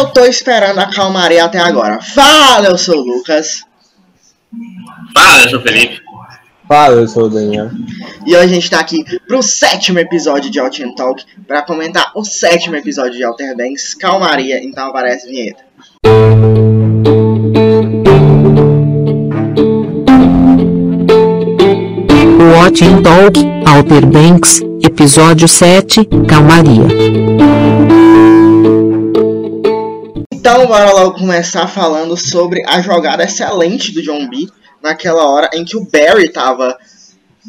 eu 0.00 0.06
tô 0.08 0.24
esperando 0.24 0.78
a 0.78 0.86
calmaria 0.86 1.44
até 1.44 1.58
agora. 1.58 2.00
Fala, 2.00 2.68
eu 2.68 2.78
sou 2.78 2.96
o 2.96 3.04
Lucas. 3.04 3.64
Fala, 5.14 5.42
eu 5.44 5.50
sou 5.50 5.58
o 5.58 5.62
Felipe. 5.62 6.00
Fala, 6.66 6.94
eu 6.96 7.08
sou 7.08 7.24
o 7.24 7.28
Daniel. 7.28 7.70
E 8.24 8.34
hoje 8.34 8.44
a 8.44 8.54
gente 8.54 8.70
tá 8.70 8.80
aqui 8.80 9.04
pro 9.26 9.42
sétimo 9.42 9.98
episódio 9.98 10.50
de 10.50 10.58
Out 10.58 10.94
Talk 10.96 11.24
para 11.46 11.62
comentar 11.62 12.12
o 12.14 12.24
sétimo 12.24 12.76
episódio 12.76 13.12
de 13.12 13.24
Alter 13.24 13.56
Banks. 13.56 13.94
Calmaria, 13.94 14.64
então 14.64 14.88
aparece 14.88 15.26
a 15.26 15.30
vinheta. 15.30 15.64
Watch 22.54 22.84
Talk, 23.02 23.38
Alter 23.66 24.06
Banks, 24.06 24.62
episódio 24.82 25.46
7, 25.46 26.08
Calmaria. 26.26 26.88
Então, 30.40 30.66
bora 30.66 30.90
logo 30.90 31.18
começar 31.18 31.66
falando 31.68 32.16
sobre 32.16 32.62
a 32.66 32.80
jogada 32.80 33.22
excelente 33.22 33.92
do 33.92 34.00
John 34.00 34.26
B 34.26 34.48
naquela 34.82 35.26
hora 35.26 35.50
em 35.52 35.66
que 35.66 35.76
o 35.76 35.84
Barry 35.84 36.30
tava 36.30 36.78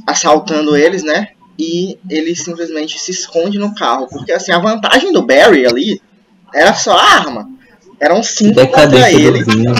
assaltando 0.05 0.75
eles, 0.75 1.01
né? 1.01 1.29
E 1.57 1.97
ele 2.09 2.35
simplesmente 2.35 2.99
se 2.99 3.11
esconde 3.11 3.57
no 3.57 3.73
carro. 3.73 4.07
Porque 4.09 4.33
assim, 4.33 4.51
a 4.51 4.59
vantagem 4.59 5.13
do 5.13 5.21
Barry 5.21 5.65
ali 5.65 6.01
era 6.53 6.73
só 6.73 6.91
a 6.97 7.13
arma. 7.13 7.49
Eram 7.97 8.21
cinco 8.21 8.55
contra 8.55 8.87
Decadência 8.87 9.17
ele. 9.17 9.41
do 9.41 9.51
Vina. 9.51 9.73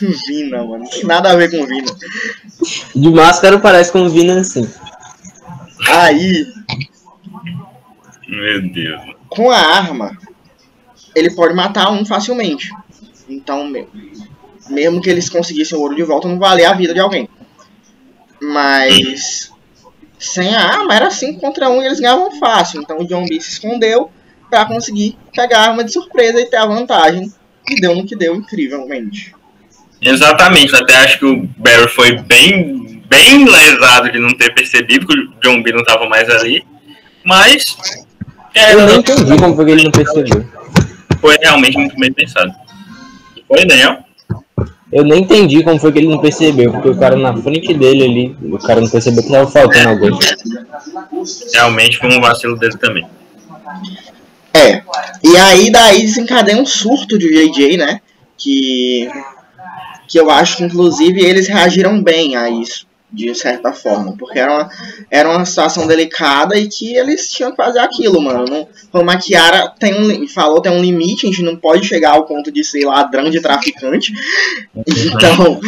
Vina, 0.26 0.58
mano. 0.64 0.78
Não 0.78 0.90
tem 0.90 1.04
nada 1.04 1.30
a 1.30 1.36
ver 1.36 1.48
com 1.48 1.64
Vina. 1.64 1.92
De 2.92 3.08
máscara 3.08 3.56
parece 3.60 3.92
com 3.92 4.02
o 4.02 4.10
Vina 4.10 4.40
assim. 4.40 4.68
Aí, 5.86 6.44
Meu 8.26 8.62
Deus. 8.72 9.00
com 9.28 9.48
a 9.48 9.58
arma, 9.58 10.18
ele 11.14 11.30
pode 11.34 11.54
matar 11.54 11.90
um 11.90 12.04
facilmente. 12.04 12.70
Então, 13.28 13.66
me- 13.66 13.86
mesmo 14.68 15.00
que 15.00 15.08
eles 15.10 15.28
conseguissem 15.28 15.76
o 15.76 15.80
ouro 15.80 15.94
de 15.96 16.02
volta, 16.02 16.28
não 16.28 16.38
valia 16.38 16.70
a 16.70 16.74
vida 16.74 16.92
de 16.94 17.00
alguém. 17.00 17.28
Mas 18.40 19.50
sem 20.18 20.54
a 20.54 20.60
arma 20.60 20.94
era 20.94 21.10
5 21.10 21.40
contra 21.40 21.68
1 21.68 21.76
um, 21.78 21.82
e 21.82 21.86
eles 21.86 22.00
ganhavam 22.00 22.38
fácil. 22.38 22.80
Então 22.80 22.98
o 22.98 23.06
John 23.06 23.24
B 23.26 23.40
se 23.40 23.52
escondeu 23.52 24.10
pra 24.50 24.64
conseguir 24.64 25.16
pegar 25.34 25.58
a 25.60 25.68
arma 25.68 25.84
de 25.84 25.92
surpresa 25.92 26.40
e 26.40 26.46
ter 26.46 26.56
a 26.56 26.66
vantagem. 26.66 27.32
E 27.70 27.80
deu 27.80 27.94
no 27.94 28.06
que 28.06 28.16
deu, 28.16 28.34
incrivelmente. 28.34 29.34
Exatamente, 30.00 30.74
até 30.74 30.96
acho 30.96 31.18
que 31.18 31.24
o 31.26 31.48
Barry 31.58 31.88
foi 31.88 32.16
bem, 32.22 33.02
bem 33.08 33.44
lesado 33.44 34.10
de 34.10 34.18
não 34.18 34.30
ter 34.36 34.54
percebido 34.54 35.06
que 35.06 35.12
o 35.18 35.28
John 35.42 35.62
B 35.62 35.72
não 35.72 35.82
tava 35.84 36.08
mais 36.08 36.28
ali. 36.30 36.64
Mas 37.24 37.62
é, 38.54 38.72
Eu 38.74 38.86
nem 38.86 38.98
entendi 39.00 39.36
como 39.36 39.54
foi 39.54 39.64
que 39.66 39.70
ele 39.72 39.84
não 39.84 39.90
percebeu. 39.90 40.46
Foi 41.20 41.36
realmente 41.40 41.76
muito 41.76 41.96
bem 41.96 42.12
pensado. 42.12 42.52
Foi, 43.46 43.64
Daniel? 43.64 43.98
Eu 44.90 45.04
nem 45.04 45.22
entendi 45.22 45.62
como 45.62 45.78
foi 45.78 45.92
que 45.92 45.98
ele 45.98 46.08
não 46.08 46.18
percebeu, 46.18 46.72
porque 46.72 46.88
o 46.88 46.98
cara 46.98 47.14
na 47.14 47.36
frente 47.36 47.74
dele 47.74 48.04
ali, 48.04 48.36
o 48.54 48.58
cara 48.58 48.80
não 48.80 48.88
percebeu 48.88 49.22
que 49.22 49.30
tava 49.30 49.50
faltando 49.50 49.90
alguém. 49.90 50.18
Realmente 51.52 51.98
foi 51.98 52.16
um 52.16 52.20
vacilo 52.20 52.56
dele 52.58 52.76
também. 52.78 53.06
É. 54.54 54.82
E 55.22 55.36
aí 55.36 55.70
daí 55.70 56.02
desencadeia 56.02 56.60
um 56.60 56.64
surto 56.64 57.18
de 57.18 57.28
JJ, 57.28 57.76
né? 57.76 58.00
Que. 58.36 59.08
Que 60.06 60.18
eu 60.18 60.30
acho 60.30 60.56
que 60.56 60.64
inclusive 60.64 61.20
eles 61.20 61.48
reagiram 61.48 62.02
bem 62.02 62.34
a 62.34 62.48
isso, 62.48 62.86
de 63.10 63.34
certa 63.34 63.72
forma. 63.72 64.14
Porque 64.16 64.38
era 64.38 64.52
uma, 64.52 64.70
era 65.10 65.30
uma 65.30 65.44
situação 65.44 65.86
delicada 65.86 66.58
e 66.58 66.68
que 66.68 66.96
eles 66.96 67.30
tinham 67.30 67.50
que 67.50 67.56
fazer 67.56 67.78
aquilo, 67.78 68.20
mano. 68.20 68.44
Não, 68.44 68.68
como 68.90 69.10
a 69.10 69.16
Kiara 69.16 69.72
tem 69.78 69.94
um, 69.94 70.28
falou, 70.28 70.60
tem 70.60 70.72
um 70.72 70.80
limite, 70.80 71.26
a 71.26 71.30
gente 71.30 71.42
não 71.42 71.56
pode 71.56 71.86
chegar 71.86 72.12
ao 72.12 72.26
ponto 72.26 72.50
de 72.52 72.62
ser 72.64 72.84
ladrão 72.84 73.30
de 73.30 73.40
traficante. 73.40 74.12
Então, 74.86 75.60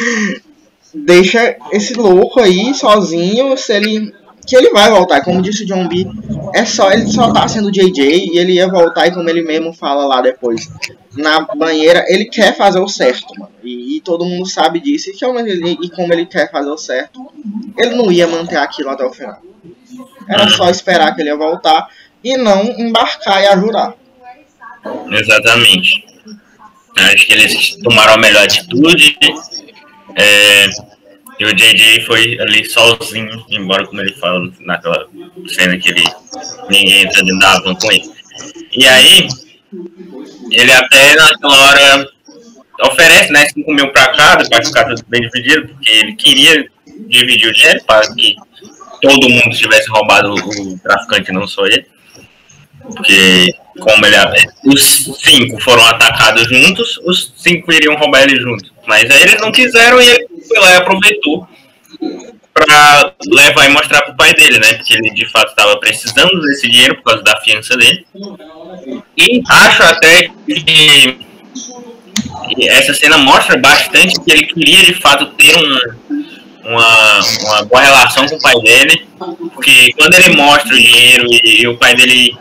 deixa 0.95 1.57
esse 1.73 1.95
louco 1.95 2.41
aí 2.41 2.75
sozinho, 2.75 3.57
se 3.57 3.73
ele. 3.73 4.15
Que 4.51 4.57
ele 4.57 4.71
vai 4.71 4.91
voltar, 4.91 5.23
como 5.23 5.41
disse 5.41 5.63
o 5.63 5.67
John 5.67 5.87
B, 5.87 6.05
é 6.53 6.65
só 6.65 6.91
ele 6.91 7.07
só 7.07 7.33
tá 7.33 7.47
sendo 7.47 7.71
JJ 7.71 8.33
e 8.33 8.37
ele 8.37 8.55
ia 8.55 8.69
voltar 8.69 9.07
e 9.07 9.13
como 9.13 9.31
ele 9.31 9.43
mesmo 9.43 9.73
fala 9.73 10.05
lá 10.05 10.21
depois 10.21 10.69
na 11.17 11.43
banheira, 11.55 12.05
ele 12.09 12.25
quer 12.25 12.57
fazer 12.57 12.81
o 12.81 12.89
certo, 12.89 13.33
mano. 13.39 13.53
E, 13.63 13.97
e 13.97 14.01
todo 14.01 14.25
mundo 14.25 14.49
sabe 14.49 14.81
disso 14.81 15.09
e, 15.09 15.25
ele, 15.49 15.79
e 15.81 15.89
como 15.91 16.13
ele 16.13 16.27
quer 16.27 16.51
fazer 16.51 16.69
o 16.69 16.77
certo, 16.77 17.33
ele 17.79 17.95
não 17.95 18.11
ia 18.11 18.27
manter 18.27 18.57
aquilo 18.57 18.91
até 18.91 19.05
o 19.05 19.13
final. 19.13 19.41
Era 20.29 20.49
só 20.49 20.69
esperar 20.69 21.15
que 21.15 21.23
ele 21.23 21.31
ia 21.31 21.37
voltar 21.37 21.89
e 22.25 22.37
não 22.37 22.65
embarcar 22.65 23.43
e 23.43 23.47
ajudar. 23.47 23.95
Exatamente. 25.13 26.05
Acho 26.97 27.27
que 27.27 27.33
eles 27.33 27.77
tomaram 27.77 28.15
a 28.15 28.19
melhor 28.19 28.45
atitude. 28.45 29.17
É, 30.17 30.67
e 31.41 31.45
o 31.47 31.55
JJ 31.55 32.03
foi 32.03 32.39
ali 32.39 32.67
sozinho, 32.67 33.47
embora 33.49 33.87
como 33.87 34.03
ele 34.03 34.13
fala 34.13 34.53
naquela 34.61 35.07
cena 35.49 35.79
que 35.79 35.89
ele 35.89 36.05
ninguém 36.69 37.01
entra 37.01 37.25
dentro 37.25 37.39
da 37.39 37.61
van 37.61 37.75
com 37.77 37.91
ele. 37.91 38.11
E 38.77 38.87
aí, 38.87 39.27
ele 40.51 40.71
até 40.71 41.17
naquela 41.17 41.63
hora 41.63 42.09
oferece, 42.83 43.33
né, 43.33 43.47
5 43.55 43.73
mil 43.73 43.91
pra 43.91 44.15
cada, 44.15 44.47
para 44.51 44.63
ficar 44.63 44.85
tudo 44.85 45.03
bem 45.09 45.23
dividido, 45.23 45.69
porque 45.69 45.91
ele 45.91 46.15
queria 46.15 46.71
dividir 47.09 47.49
o 47.49 47.55
dinheiro 47.55 47.83
para 47.87 48.03
que 48.15 48.37
todo 49.01 49.31
mundo 49.31 49.57
tivesse 49.57 49.89
roubado 49.89 50.35
o 50.35 50.79
traficante, 50.79 51.33
não 51.33 51.49
só 51.49 51.65
ele. 51.65 51.87
Porque 52.83 53.55
como 53.81 54.05
ele 54.05 54.17
os 54.67 54.83
cinco 55.23 55.59
foram 55.63 55.87
atacados 55.87 56.47
juntos, 56.49 56.99
os 57.05 57.33
cinco 57.39 57.73
iriam 57.73 57.97
roubar 57.97 58.25
ele 58.25 58.39
juntos. 58.39 58.71
Mas 58.87 59.11
aí 59.11 59.23
eles 59.23 59.41
não 59.41 59.51
quiseram 59.51 60.03
e 60.03 60.07
ele 60.07 60.20
foi 60.51 60.59
lá 60.59 60.73
e 60.73 60.77
aproveitou 60.77 61.49
para 62.53 63.15
levar 63.29 63.67
e 63.67 63.73
mostrar 63.73 64.03
pro 64.03 64.17
pai 64.17 64.35
dele, 64.35 64.59
né? 64.59 64.75
Porque 64.75 64.93
ele 64.93 65.11
de 65.11 65.27
fato 65.31 65.51
estava 65.51 65.79
precisando 65.79 66.41
desse 66.41 66.69
dinheiro 66.69 66.97
por 66.97 67.05
causa 67.05 67.23
da 67.23 67.41
fiança 67.41 67.77
dele. 67.77 68.05
E 69.17 69.43
acho 69.49 69.83
até 69.85 70.31
que 70.47 71.19
essa 72.69 72.93
cena 72.93 73.19
mostra 73.19 73.57
bastante 73.57 74.21
que 74.21 74.31
ele 74.31 74.47
queria 74.47 74.85
de 74.85 74.95
fato 74.95 75.27
ter 75.35 75.57
um, 75.57 75.79
uma, 76.65 77.21
uma 77.45 77.65
boa 77.65 77.81
relação 77.81 78.27
com 78.27 78.35
o 78.35 78.41
pai 78.41 78.55
dele, 78.61 79.07
porque 79.55 79.93
quando 79.97 80.15
ele 80.15 80.37
mostra 80.37 80.75
o 80.75 80.79
dinheiro 80.79 81.27
e, 81.31 81.63
e 81.63 81.69
o 81.69 81.77
pai 81.77 81.95
dele 81.95 82.37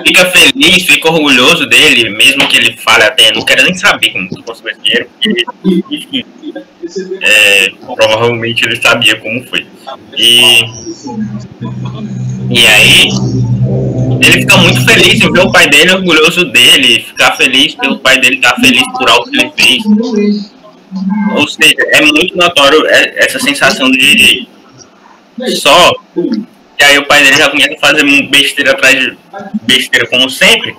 fica 0.00 0.24
feliz, 0.26 0.84
fica 0.84 1.10
orgulhoso 1.10 1.66
dele, 1.66 2.10
mesmo 2.10 2.48
que 2.48 2.56
ele 2.56 2.76
fale 2.76 3.04
até, 3.04 3.32
não 3.32 3.44
quero 3.44 3.64
nem 3.64 3.74
saber 3.74 4.10
como 4.10 4.28
conseguiu 4.42 4.72
esse 4.72 4.80
dinheiro, 4.80 5.10
porque, 5.10 5.44
enfim, 5.90 6.24
é, 7.20 7.70
provavelmente 7.94 8.64
ele 8.64 8.80
sabia 8.80 9.18
como 9.20 9.44
foi. 9.46 9.66
E, 10.16 10.64
e 12.50 12.66
aí, 12.66 13.08
ele 14.20 14.40
fica 14.40 14.56
muito 14.58 14.84
feliz 14.84 15.20
em 15.20 15.32
ver 15.32 15.40
o 15.40 15.52
pai 15.52 15.68
dele 15.68 15.92
orgulhoso 15.92 16.44
dele, 16.46 17.00
ficar 17.00 17.36
feliz 17.36 17.74
pelo 17.74 17.98
pai 17.98 18.18
dele 18.20 18.36
estar 18.36 18.54
feliz 18.56 18.82
por 18.96 19.08
algo 19.08 19.30
que 19.30 19.36
ele 19.36 19.52
fez. 19.56 20.52
Ou 21.36 21.48
seja, 21.48 21.74
é 21.92 22.02
muito 22.02 22.36
notório 22.36 22.86
é- 22.86 23.24
essa 23.24 23.38
sensação 23.38 23.90
DJ. 23.90 24.46
Só 25.56 25.92
que 26.76 26.84
aí 26.84 26.98
o 26.98 27.06
pai 27.06 27.22
dele 27.22 27.36
já 27.36 27.48
começa 27.50 27.74
a 27.74 27.78
fazer 27.78 28.04
besteira 28.28 28.72
atrás 28.72 28.98
de 28.98 29.16
besteira 29.62 30.06
como 30.08 30.28
sempre. 30.30 30.74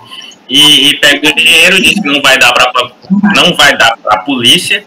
E, 0.48 0.90
e 0.90 0.96
pega 1.00 1.26
o 1.30 1.34
dinheiro, 1.34 1.80
diz 1.80 1.94
que 1.94 2.06
não 2.06 2.20
vai 2.20 2.38
dar 2.38 2.52
pra- 2.52 2.92
não 3.34 3.54
vai 3.56 3.76
dar 3.78 3.96
pra 3.96 4.18
polícia 4.18 4.84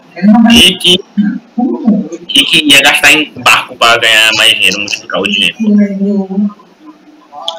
e 0.52 0.74
que, 0.78 1.00
e 2.28 2.44
que 2.44 2.64
ia 2.72 2.80
gastar 2.80 3.12
em 3.12 3.32
barco 3.42 3.74
para 3.76 3.98
ganhar 4.00 4.30
mais 4.36 4.54
dinheiro, 4.54 4.78
multiplicar 4.78 5.20
o 5.20 5.24
dinheiro. 5.24 5.56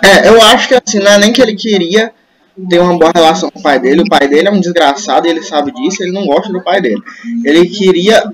É, 0.04 0.28
eu 0.30 0.42
acho 0.42 0.68
que 0.70 0.76
assim, 0.76 1.00
não 1.00 1.12
é 1.12 1.18
nem 1.18 1.34
que 1.34 1.42
ele 1.42 1.56
queria 1.56 2.14
ter 2.70 2.80
uma 2.80 2.98
boa 2.98 3.12
relação 3.14 3.50
com 3.52 3.60
o 3.60 3.64
pai 3.64 3.80
dele. 3.80 4.02
O 4.02 4.10
pai 4.10 4.28
dele 4.30 4.48
é 4.48 4.52
um 4.52 4.62
desgraçado 4.62 5.28
e 5.28 5.30
ele 5.30 5.44
sabe 5.44 5.72
disso, 5.74 6.02
ele 6.02 6.12
não 6.14 6.26
gosta 6.26 6.52
do 6.54 6.64
pai 6.64 6.82
dele. 6.82 7.02
Ele 7.44 7.68
queria 7.68 8.32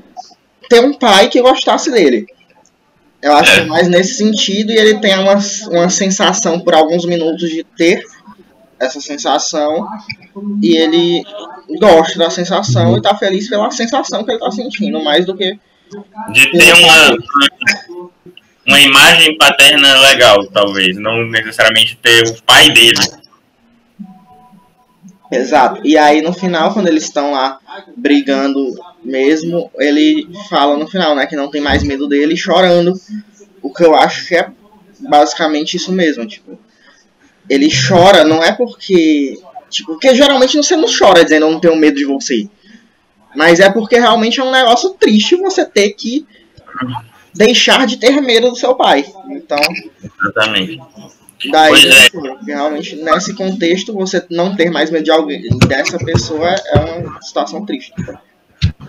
ter 0.69 0.79
um 0.83 0.93
pai 0.93 1.27
que 1.27 1.41
gostasse 1.41 1.91
dele. 1.91 2.27
Eu 3.21 3.33
acho 3.35 3.61
é 3.61 3.65
mais 3.65 3.87
nesse 3.87 4.15
sentido 4.15 4.71
e 4.71 4.77
ele 4.77 4.99
tem 4.99 5.17
uma, 5.17 5.35
uma 5.69 5.89
sensação 5.89 6.59
por 6.59 6.73
alguns 6.73 7.05
minutos 7.05 7.49
de 7.49 7.63
ter 7.75 8.03
essa 8.79 8.99
sensação 8.99 9.87
e 10.61 10.75
ele 10.75 11.23
gosta 11.79 12.19
da 12.19 12.29
sensação 12.29 12.97
e 12.97 13.01
tá 13.01 13.15
feliz 13.15 13.49
pela 13.49 13.71
sensação 13.71 14.23
que 14.23 14.31
ele 14.31 14.39
tá 14.39 14.51
sentindo, 14.51 15.03
mais 15.03 15.25
do 15.25 15.35
que 15.35 15.57
De 16.31 16.51
ter 16.51 16.73
uma, 16.73 17.17
uma 18.67 18.79
imagem 18.79 19.37
paterna 19.37 19.99
legal, 20.01 20.45
talvez. 20.47 20.97
Não 20.97 21.25
necessariamente 21.27 21.97
ter 22.01 22.27
o 22.27 22.43
pai 22.43 22.69
dele. 22.71 22.99
Exato. 25.31 25.81
E 25.83 25.97
aí 25.97 26.21
no 26.21 26.33
final, 26.33 26.73
quando 26.73 26.87
eles 26.87 27.03
estão 27.03 27.31
lá 27.31 27.59
brigando 27.95 28.75
mesmo, 29.05 29.71
ele 29.77 30.27
fala 30.49 30.77
no 30.77 30.87
final, 30.87 31.15
né, 31.15 31.25
que 31.25 31.35
não 31.35 31.49
tem 31.49 31.61
mais 31.61 31.83
medo 31.83 32.07
dele, 32.07 32.35
chorando. 32.35 32.93
O 33.61 33.71
que 33.71 33.83
eu 33.83 33.95
acho 33.95 34.27
que 34.27 34.35
é 34.35 34.49
basicamente 34.99 35.77
isso 35.77 35.91
mesmo, 35.91 36.25
tipo, 36.25 36.57
ele 37.49 37.69
chora 37.69 38.23
não 38.23 38.43
é 38.43 38.51
porque 38.51 39.39
Tipo, 39.75 39.93
porque 39.93 40.15
geralmente 40.15 40.55
você 40.55 40.75
não 40.75 40.87
chora 40.87 41.23
dizendo 41.23 41.45
eu 41.47 41.51
não 41.51 41.59
tenho 41.59 41.75
medo 41.75 41.97
de 41.97 42.05
você. 42.05 42.47
Mas 43.35 43.59
é 43.59 43.69
porque 43.69 43.99
realmente 43.99 44.39
é 44.39 44.43
um 44.43 44.51
negócio 44.51 44.91
triste 44.91 45.35
você 45.35 45.65
ter 45.65 45.89
que 45.89 46.25
deixar 47.33 47.85
de 47.85 47.97
ter 47.97 48.21
medo 48.21 48.49
do 48.49 48.55
seu 48.55 48.75
pai. 48.75 49.05
Então, 49.29 49.59
Exatamente. 50.21 50.79
daí 51.51 51.87
é. 51.87 52.05
assim, 52.05 52.45
realmente 52.47 52.95
nesse 52.95 53.33
contexto 53.35 53.93
você 53.93 54.23
não 54.29 54.55
ter 54.55 54.69
mais 54.69 54.89
medo 54.89 55.03
de 55.03 55.11
alguém 55.11 55.41
dessa 55.67 55.97
pessoa 55.97 56.49
é 56.49 56.79
uma 56.79 57.21
situação 57.21 57.65
triste. 57.65 57.93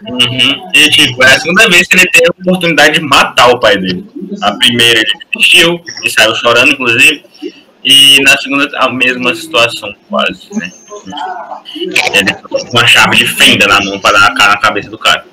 Uhum. 0.05 0.71
E, 0.75 0.91
tipo, 0.91 1.23
é 1.23 1.35
a 1.35 1.41
segunda 1.41 1.69
vez 1.69 1.87
que 1.87 1.97
ele 1.97 2.07
teve 2.11 2.27
a 2.27 2.41
oportunidade 2.41 2.99
de 2.99 3.01
matar 3.01 3.51
o 3.51 3.61
pai 3.61 3.77
dele. 3.77 4.07
A 4.43 4.53
primeira 4.53 5.01
ele 5.01 5.13
desistiu 5.33 5.81
e 6.05 6.11
saiu 6.11 6.35
chorando, 6.35 6.73
inclusive. 6.73 7.25
E 7.85 8.21
na 8.23 8.37
segunda, 8.37 8.69
a 8.79 8.93
mesma 8.93 9.35
situação, 9.35 9.95
quase, 10.09 10.49
né? 10.55 10.73
Ele 12.15 12.35
com 12.35 12.59
uma 12.71 12.87
chave 12.87 13.17
de 13.17 13.27
fenda 13.27 13.67
na 13.67 13.81
mão 13.81 14.01
para 14.01 14.19
dar 14.19 14.49
na 14.49 14.57
cabeça 14.57 14.91
do 14.91 14.99
cara. 14.99 15.25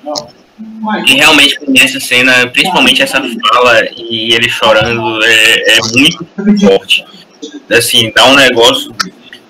E 1.06 1.14
realmente, 1.14 1.58
pra 1.58 1.68
mim, 1.68 1.80
essa 1.80 1.98
cena, 1.98 2.46
principalmente 2.48 3.02
essa 3.02 3.20
fala 3.20 3.82
e 3.96 4.32
ele 4.32 4.48
chorando, 4.48 5.24
é, 5.24 5.76
é 5.76 5.78
muito 5.96 6.26
forte. 6.60 7.04
Assim, 7.70 8.12
dá 8.14 8.26
um 8.26 8.36
negócio, 8.36 8.94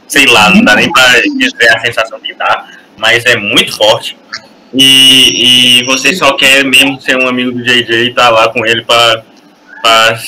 sei 0.09 0.27
lá, 0.27 0.51
não 0.51 0.63
dá 0.63 0.75
nem 0.75 0.91
pra 0.91 1.21
dizer 1.21 1.69
a 1.77 1.81
sensação 1.81 2.19
que 2.21 2.33
dá, 2.33 2.67
mas 2.97 3.25
é 3.27 3.37
muito 3.37 3.77
forte. 3.77 4.17
E, 4.75 5.81
e 5.81 5.85
você 5.85 6.15
só 6.15 6.37
quer 6.37 6.65
mesmo 6.65 7.01
ser 7.01 7.17
um 7.17 7.29
amigo 7.29 7.53
do 7.53 7.63
JJ 7.63 8.07
e 8.07 8.15
tá 8.15 8.29
lá 8.29 8.49
com 8.49 8.67
ele 8.67 8.83
pra, 8.85 9.23
pra 9.81 10.19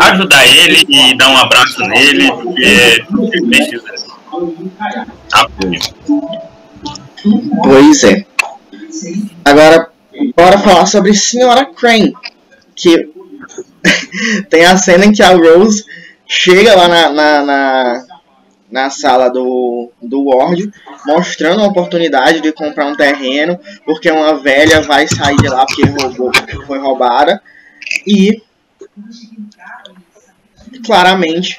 ajudar 0.00 0.46
ele 0.46 0.84
e 0.88 1.16
dar 1.16 1.28
um 1.28 1.36
abraço 1.36 1.80
nele, 1.82 2.30
porque 2.32 2.60
ele 2.62 3.46
precisa 3.46 3.98
apoio. 5.32 5.80
Pois 7.62 8.04
é. 8.04 8.26
Agora, 9.44 9.90
bora 10.36 10.58
falar 10.58 10.86
sobre 10.86 11.14
Senhora 11.14 11.66
Crane. 11.66 12.12
Que 12.74 13.10
tem 14.50 14.64
a 14.64 14.76
cena 14.76 15.04
em 15.04 15.12
que 15.12 15.22
a 15.22 15.30
Rose 15.30 15.84
chega 16.26 16.74
lá 16.76 16.88
na, 16.88 17.10
na, 17.10 17.42
na, 17.42 18.06
na 18.70 18.90
sala 18.90 19.28
do, 19.28 19.90
do 20.00 20.24
Ward, 20.26 20.70
mostrando 21.06 21.62
a 21.62 21.66
oportunidade 21.66 22.40
de 22.40 22.52
comprar 22.52 22.86
um 22.86 22.94
terreno, 22.94 23.58
porque 23.84 24.10
uma 24.10 24.34
velha 24.34 24.80
vai 24.82 25.06
sair 25.06 25.36
de 25.36 25.48
lá 25.48 25.64
porque 25.66 25.86
roubou, 25.86 26.30
foi 26.66 26.78
roubada. 26.78 27.40
E 28.06 28.42
claramente 30.84 31.56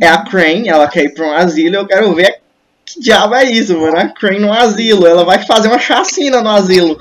é 0.00 0.08
a 0.08 0.18
Crane, 0.18 0.68
ela 0.68 0.88
quer 0.88 1.04
ir 1.04 1.14
para 1.14 1.26
um 1.26 1.32
asilo, 1.32 1.76
eu 1.76 1.86
quero 1.86 2.14
ver 2.14 2.40
que 2.84 3.00
diabo 3.00 3.34
é 3.34 3.44
isso, 3.44 3.78
mano? 3.78 3.98
A 3.98 4.08
Crane 4.08 4.38
no 4.38 4.52
asilo, 4.52 5.06
ela 5.06 5.24
vai 5.24 5.44
fazer 5.44 5.68
uma 5.68 5.78
chacina 5.78 6.40
no 6.40 6.48
asilo. 6.48 6.98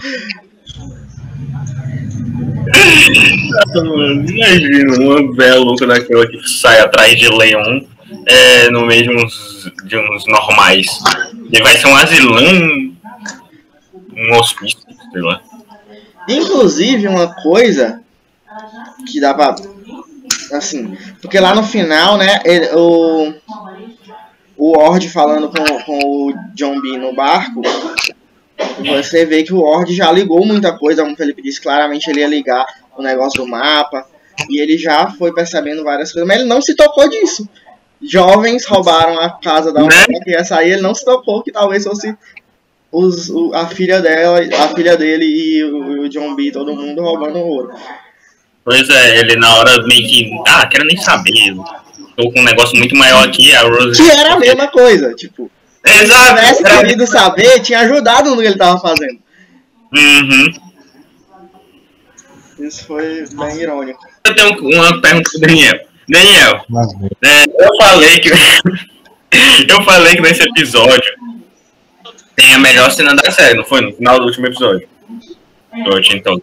Imagina 4.29 4.93
uma 4.99 5.35
velha 5.35 5.59
louca 5.59 5.87
daquela 5.87 6.27
que 6.27 6.37
sai 6.47 6.79
atrás 6.81 7.17
de 7.17 7.29
leão 7.29 7.87
é, 8.25 8.69
no 8.69 8.85
meio 8.85 9.03
de 9.03 9.15
uns, 9.15 9.71
de 9.85 9.97
uns 9.97 10.25
normais. 10.27 10.87
E 11.51 11.61
vai 11.61 11.77
ser 11.77 11.87
um 11.87 11.95
asilão, 11.95 12.93
um 14.15 14.33
hospício, 14.37 14.79
sei 15.11 15.21
lá. 15.21 15.41
Inclusive, 16.27 17.07
uma 17.07 17.33
coisa 17.41 18.01
que 19.07 19.19
dá 19.19 19.33
pra. 19.33 19.55
Assim, 20.53 20.97
porque 21.21 21.39
lá 21.39 21.53
no 21.55 21.63
final, 21.63 22.17
né, 22.17 22.39
ele- 22.45 22.69
o. 22.75 23.33
O 24.59 24.75
Ord 24.75 25.07
falando 25.09 25.49
com, 25.49 25.63
com 25.83 25.99
o 25.99 26.33
John 26.55 26.81
B 26.81 26.97
no 26.97 27.13
barco, 27.13 27.61
você 28.79 29.23
vê 29.23 29.43
que 29.43 29.53
o 29.53 29.61
Ord 29.61 29.93
já 29.95 30.11
ligou 30.11 30.43
muita 30.43 30.75
coisa, 30.75 31.03
como 31.03 31.13
o 31.13 31.17
Felipe 31.17 31.43
disse, 31.43 31.61
claramente 31.61 32.09
ele 32.09 32.21
ia 32.21 32.27
ligar 32.27 32.65
o 32.97 33.03
negócio 33.03 33.43
do 33.43 33.47
mapa, 33.47 34.03
e 34.49 34.59
ele 34.59 34.75
já 34.75 35.11
foi 35.11 35.31
percebendo 35.31 35.83
várias 35.83 36.11
coisas, 36.11 36.27
mas 36.27 36.39
ele 36.39 36.49
não 36.49 36.59
se 36.59 36.75
tocou 36.75 37.07
disso. 37.07 37.47
Jovens 38.01 38.65
roubaram 38.65 39.19
a 39.19 39.29
casa 39.31 39.71
da 39.73 39.81
mulher 39.81 40.05
que 40.23 40.31
ia 40.31 40.43
sair, 40.43 40.73
ele 40.73 40.81
não 40.81 40.93
se 40.93 41.03
tocou 41.03 41.41
que 41.41 41.51
talvez 41.51 41.83
fosse 41.83 42.15
os, 42.91 43.29
o- 43.29 43.51
a 43.53 43.67
filha 43.67 43.99
dela, 44.01 44.39
a 44.39 44.67
filha 44.75 44.95
dele 44.95 45.25
e 45.25 45.63
o, 45.63 46.01
o 46.03 46.09
John 46.09 46.35
B, 46.35 46.51
todo 46.51 46.75
mundo 46.75 47.01
roubando 47.01 47.39
ouro. 47.39 47.71
Pois 48.63 48.87
é, 48.89 49.19
ele 49.19 49.35
na 49.37 49.55
hora 49.55 49.81
meio 49.87 50.07
que. 50.07 50.29
Ah, 50.47 50.67
quero 50.67 50.85
nem 50.85 50.97
saber. 50.97 51.55
Tô 52.15 52.31
com 52.31 52.39
um 52.39 52.43
negócio 52.43 52.77
muito 52.77 52.95
maior 52.95 53.25
aqui, 53.27 53.53
a 53.55 53.61
Rose. 53.61 54.01
Que 54.01 54.09
era 54.11 54.33
a 54.33 54.39
mesma 54.39 54.67
coisa, 54.67 55.13
tipo, 55.13 55.49
se 55.85 56.03
Exato! 56.03 56.35
tivesse 56.35 56.65
era- 56.65 56.77
querido 56.81 57.07
saber, 57.07 57.59
tinha 57.61 57.79
ajudado 57.81 58.31
no 58.35 58.41
que 58.41 58.47
ele 58.47 58.57
tava 58.57 58.79
fazendo. 58.79 59.19
Uhum. 59.95 60.53
Isso 62.59 62.85
foi 62.85 63.25
bem 63.31 63.57
irônico. 63.61 63.99
Eu 64.25 64.35
tenho 64.35 64.59
uma 64.79 65.01
pergunta 65.01 65.29
pro 65.29 65.39
Daniel. 65.41 65.79
Daniel, 66.09 66.65
é, 67.23 67.43
eu 67.45 67.75
falei 67.77 68.19
que. 68.19 68.29
eu 69.69 69.83
falei 69.83 70.15
que 70.15 70.21
nesse 70.21 70.43
episódio 70.43 71.13
tem 72.35 72.53
a 72.53 72.59
melhor 72.59 72.89
cena 72.91 73.13
da 73.15 73.29
série, 73.31 73.57
não 73.57 73.65
foi? 73.65 73.81
No 73.81 73.93
final 73.93 74.19
do 74.19 74.25
último 74.25 74.47
episódio. 74.47 74.87
Hoje, 75.91 76.15
então. 76.15 76.41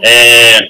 É, 0.00 0.60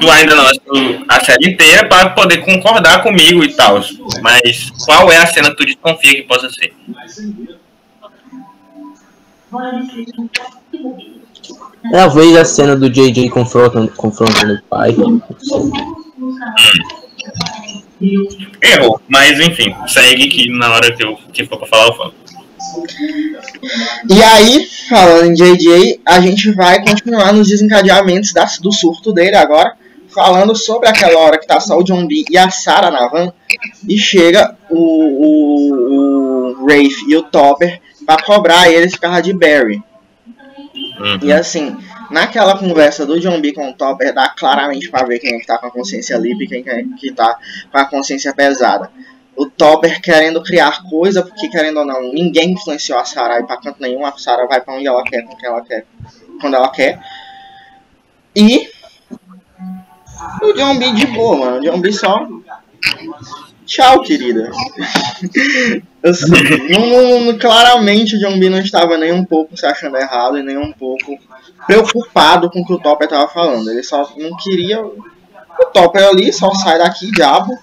tu 0.00 0.10
ainda 0.10 0.34
não 0.34 0.44
assistiu 0.44 1.04
a 1.08 1.24
série 1.24 1.50
inteira 1.50 1.88
para 1.88 2.10
poder 2.10 2.44
concordar 2.44 3.02
comigo 3.02 3.42
e 3.42 3.52
tal. 3.54 3.80
Mas 4.22 4.70
qual 4.84 5.10
é 5.10 5.16
a 5.16 5.26
cena 5.26 5.50
que 5.50 5.56
tu 5.56 5.66
desconfia 5.66 6.14
que 6.14 6.22
possa 6.22 6.48
ser? 6.50 6.72
Talvez 11.90 12.36
a 12.36 12.44
cena 12.44 12.76
do 12.76 12.88
JJ 12.88 13.28
confrontando, 13.30 13.90
confrontando 13.92 14.54
o 14.54 14.62
pai. 14.64 14.94
Errou, 18.62 19.00
mas 19.08 19.38
enfim, 19.40 19.74
segue 19.86 20.28
que 20.28 20.50
na 20.50 20.70
hora 20.72 20.94
que 20.94 21.04
eu 21.04 21.16
que 21.32 21.46
for 21.46 21.58
pra 21.58 21.66
falar, 21.66 21.86
eu 21.86 21.94
falo. 21.94 22.14
E 24.10 24.22
aí, 24.22 24.66
falando 24.88 25.30
em 25.30 25.34
JJ, 25.34 26.00
a 26.04 26.20
gente 26.20 26.50
vai 26.52 26.84
continuar 26.84 27.32
nos 27.32 27.48
desencadeamentos 27.48 28.32
do 28.60 28.72
surto 28.72 29.12
dele 29.12 29.36
agora, 29.36 29.74
falando 30.12 30.54
sobre 30.54 30.88
aquela 30.88 31.18
hora 31.20 31.38
que 31.38 31.46
tá 31.46 31.60
só 31.60 31.78
o 31.78 31.84
John 31.84 32.06
B 32.06 32.24
e 32.30 32.36
a 32.36 32.50
Sarah 32.50 32.90
na 32.90 33.08
van, 33.08 33.32
e 33.88 33.98
chega 33.98 34.56
o, 34.70 34.76
o, 34.76 36.62
o 36.62 36.66
Rafe 36.66 37.04
e 37.08 37.16
o 37.16 37.22
Topper 37.22 37.80
pra 38.04 38.22
cobrar 38.22 38.70
eles 38.70 38.92
por 38.92 39.02
causa 39.02 39.22
de 39.22 39.32
Barry. 39.32 39.82
E 41.22 41.26
Uhum. 41.26 41.36
assim, 41.36 41.76
naquela 42.10 42.58
conversa 42.58 43.06
do 43.06 43.18
John 43.18 43.40
B 43.40 43.52
com 43.52 43.70
o 43.70 43.74
Topper, 43.74 44.14
dá 44.14 44.28
claramente 44.28 44.90
pra 44.90 45.04
ver 45.04 45.18
quem 45.18 45.34
é 45.34 45.38
que 45.38 45.46
tá 45.46 45.58
com 45.58 45.66
a 45.66 45.70
consciência 45.70 46.16
limpa 46.16 46.44
e 46.44 46.48
quem 46.48 46.64
é 46.66 46.84
que 46.98 47.12
tá 47.12 47.38
com 47.70 47.78
a 47.78 47.84
consciência 47.84 48.34
pesada. 48.34 48.90
O 49.36 49.46
Topper 49.46 50.00
querendo 50.00 50.42
criar 50.42 50.82
coisa, 50.88 51.22
porque 51.22 51.48
querendo 51.48 51.78
ou 51.78 51.84
não, 51.84 52.12
ninguém 52.12 52.52
influenciou 52.52 52.98
a 52.98 53.04
Sarah 53.04 53.40
ir 53.40 53.46
pra 53.46 53.56
canto 53.56 53.80
nenhum, 53.80 54.06
a 54.06 54.16
Sarah 54.16 54.46
vai 54.46 54.60
pra 54.60 54.74
onde 54.74 54.86
ela 54.86 55.02
quer, 55.02 55.22
com 55.22 55.36
quem 55.36 55.48
ela 55.48 55.62
quer, 55.62 55.86
quando 56.40 56.54
ela 56.54 56.70
quer. 56.70 57.00
E 58.36 58.68
o 60.42 60.52
John 60.52 60.78
B 60.78 60.92
de 60.92 61.06
boa, 61.06 61.36
mano. 61.36 61.58
O 61.58 61.60
John 61.60 61.80
B 61.80 61.92
só. 61.92 62.26
Tchau, 63.66 64.02
querida. 64.02 64.50
Assim, 66.02 66.30
não- 66.70 67.20
não- 67.24 67.38
claramente 67.38 68.16
o 68.16 68.18
John 68.18 68.38
B 68.38 68.50
não 68.50 68.58
estava 68.58 68.98
nem 68.98 69.12
um 69.12 69.24
pouco 69.24 69.56
se 69.56 69.64
achando 69.64 69.96
errado 69.96 70.38
e 70.38 70.42
nem 70.42 70.56
um 70.58 70.72
pouco 70.72 71.18
preocupado 71.66 72.50
com 72.50 72.60
o 72.60 72.66
que 72.66 72.72
o 72.74 72.78
Topper 72.78 73.06
estava 73.06 73.26
falando. 73.28 73.70
Ele 73.70 73.82
só 73.82 74.12
não 74.18 74.36
queria. 74.36 74.84
O 74.84 75.64
Topper 75.72 76.06
ali 76.08 76.32
só 76.32 76.52
sai 76.54 76.78
daqui, 76.78 77.10
diabo. 77.10 77.58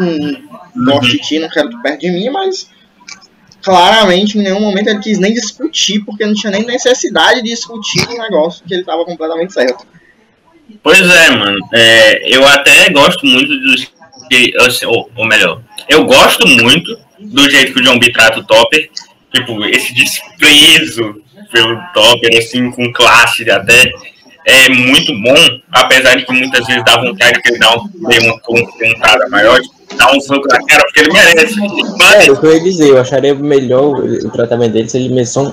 Hum, 0.00 0.48
gosto 0.84 1.10
de 1.10 1.18
ti, 1.18 1.38
não 1.38 1.48
quero 1.48 1.70
tu 1.70 1.80
perto 1.82 2.00
de 2.00 2.10
mim, 2.10 2.28
mas 2.30 2.68
claramente 3.62 4.38
em 4.38 4.42
nenhum 4.42 4.60
momento 4.60 4.88
ele 4.88 4.98
quis 4.98 5.18
nem 5.18 5.32
discutir, 5.32 6.00
porque 6.04 6.24
não 6.26 6.34
tinha 6.34 6.50
nem 6.50 6.64
necessidade 6.66 7.42
de 7.42 7.50
discutir 7.50 8.08
um 8.08 8.18
negócio 8.18 8.64
que 8.66 8.74
ele 8.74 8.80
estava 8.82 9.04
completamente 9.04 9.52
certo. 9.52 9.86
Pois 10.82 11.00
é, 11.00 11.30
mano. 11.30 11.58
É, 11.72 12.36
eu 12.36 12.46
até 12.48 12.90
gosto 12.90 13.24
muito 13.26 13.48
do 13.48 13.76
assim, 14.60 14.86
ou, 14.86 15.10
ou 15.16 15.26
melhor, 15.26 15.60
eu 15.88 16.04
gosto 16.04 16.46
muito 16.46 16.96
do 17.18 17.50
jeito 17.50 17.72
que 17.72 17.80
o 17.80 17.82
John 17.82 17.98
B 17.98 18.12
trata 18.12 18.40
o 18.40 18.44
Topper. 18.44 18.90
Tipo, 19.32 19.64
esse 19.64 19.92
desprezo 19.92 21.20
pelo 21.52 21.80
Topper, 21.92 22.38
assim, 22.38 22.70
com 22.70 22.92
classe 22.92 23.48
até. 23.50 23.90
É 24.46 24.68
muito 24.68 25.10
bom, 25.22 25.34
apesar 25.72 26.16
de 26.16 26.26
que 26.26 26.32
muitas 26.32 26.66
vezes 26.66 26.84
dá 26.84 27.00
vontade 27.00 27.40
que 27.40 27.48
ele 27.48 27.58
dá 27.58 27.74
um, 27.76 27.88
dê 28.08 28.18
uma 28.18 28.38
confrontada 28.40 29.26
maior, 29.30 29.58
de 29.58 29.68
dar 29.96 30.14
um 30.14 30.20
soco 30.20 30.46
na 30.48 30.58
cara, 30.66 30.84
porque 30.84 31.00
ele 31.00 31.12
merece. 31.12 31.54
Mas, 31.98 32.28
É, 32.28 32.28
eu 32.28 32.54
ia 32.54 32.62
dizer, 32.62 32.90
eu 32.90 33.00
acharia 33.00 33.34
melhor 33.34 34.00
o 34.00 34.30
tratamento 34.30 34.72
dele 34.72 34.88
se 34.88 34.98
ele 34.98 35.22
um. 35.38 35.52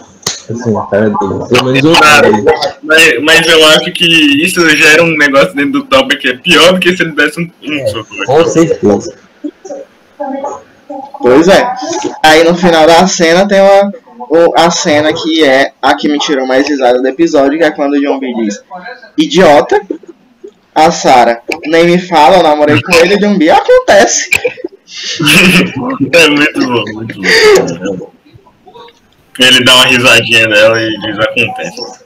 Assim, 0.51 0.77
a 0.77 0.81
cara 0.84 1.10
dele. 1.10 1.46
Pelo 1.50 1.65
menos 1.65 1.81
dele. 1.81 2.46
mas, 2.84 3.24
mas 3.24 3.48
eu 3.48 3.65
acho 3.67 3.91
que 3.91 4.05
isso 4.43 4.67
gera 4.70 5.03
um 5.03 5.17
negócio 5.17 5.55
dentro 5.55 5.72
do 5.72 5.84
Topper 5.84 6.20
que 6.20 6.29
é 6.29 6.38
pior 6.38 6.74
do 6.74 6.79
que 6.79 6.96
se 6.96 7.03
ele 7.03 7.13
desse 7.13 7.39
um, 7.39 7.50
um 7.63 7.88
soco. 7.88 8.15
Com 8.25 8.46
certeza. 8.46 9.15
Pois 11.20 11.48
é. 11.48 11.74
Aí 12.24 12.43
no 12.43 12.55
final 12.55 12.86
da 12.86 13.08
cena 13.08 13.48
tem 13.48 13.60
uma, 13.62 13.91
a 14.55 14.72
cena 14.72 15.13
que 15.13 15.43
é 15.43 15.72
a 15.81 15.96
que 15.96 16.10
me 16.10 16.20
tirou 16.20 16.48
mais 16.48 16.67
risada 16.67 17.01
do 17.01 17.08
episódio, 17.08 17.58
que 17.58 17.63
é 17.63 17.72
quando 17.72 17.93
o 17.93 18.01
John 18.01 18.20
B 18.20 18.34
diz 18.36 18.62
idiota. 19.17 19.81
A 20.74 20.89
Sarah 20.89 21.41
nem 21.65 21.86
me 21.86 22.00
fala, 22.00 22.38
eu 22.38 22.43
namorei 22.43 22.81
com 22.81 22.93
ele, 22.93 23.17
John 23.17 23.38
B 23.38 23.50
acontece. 23.50 24.29
É 26.13 26.27
muito 26.27 26.60
bom, 26.67 26.84
muito 26.93 27.22
bom. 27.22 28.11
Ele 29.48 29.63
dá 29.63 29.74
uma 29.75 29.86
risadinha 29.86 30.48
dela 30.48 30.81
e 30.81 30.98
diz 31.00 31.19
acontece. 31.19 32.01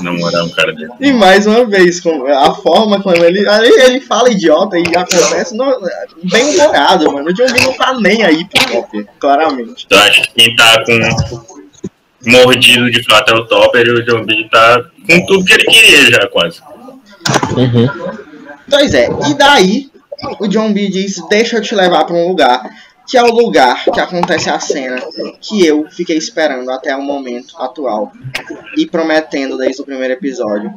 Namorar 0.00 0.44
um 0.44 0.48
cara 0.50 0.72
dele. 0.72 0.90
E 1.00 1.12
mais 1.12 1.46
uma 1.46 1.64
vez, 1.64 2.02
a 2.36 2.52
forma 2.54 3.00
como 3.00 3.24
ele. 3.24 3.48
Aí 3.48 3.68
ele 3.68 4.00
fala 4.00 4.30
idiota 4.30 4.76
e 4.76 4.82
acontece 4.96 5.54
no- 5.56 5.80
bem 6.24 6.44
humorado, 6.50 7.12
mano. 7.12 7.28
O 7.28 7.32
John 7.32 7.46
B 7.46 7.60
não 7.60 7.72
tá 7.74 7.94
nem 8.00 8.24
aí 8.24 8.44
pro 8.44 8.66
Topper, 8.72 9.06
claramente. 9.20 9.86
Eu 9.88 9.98
acho 10.00 10.22
que 10.22 10.32
quem 10.34 10.56
tá 10.56 10.84
com 10.84 10.98
mordido 12.30 12.90
de 12.90 13.04
fato 13.04 13.32
é 13.32 13.36
o 13.36 13.46
Topper 13.46 13.86
e 13.86 13.90
o 13.90 14.04
John 14.04 14.24
B 14.24 14.48
tá 14.50 14.82
com 15.08 15.26
tudo 15.26 15.44
que 15.44 15.52
ele 15.52 15.64
queria 15.64 16.10
já, 16.10 16.26
quase. 16.28 16.60
Uhum. 17.56 17.88
Pois 18.68 18.94
é, 18.94 19.08
e 19.28 19.34
daí 19.34 19.90
o 20.40 20.48
John 20.48 20.72
B 20.72 20.88
diz: 20.88 21.16
Deixa 21.28 21.56
eu 21.58 21.62
te 21.62 21.74
levar 21.74 22.04
pra 22.04 22.16
um 22.16 22.26
lugar, 22.28 22.62
que 23.12 23.18
é 23.18 23.22
o 23.22 23.30
lugar 23.30 23.84
que 23.84 24.00
acontece 24.00 24.48
a 24.48 24.58
cena 24.58 24.96
que 25.38 25.66
eu 25.66 25.86
fiquei 25.90 26.16
esperando 26.16 26.70
até 26.70 26.96
o 26.96 27.02
momento 27.02 27.60
atual 27.60 28.10
e 28.74 28.86
prometendo 28.86 29.58
desde 29.58 29.82
o 29.82 29.84
primeiro 29.84 30.14
episódio. 30.14 30.72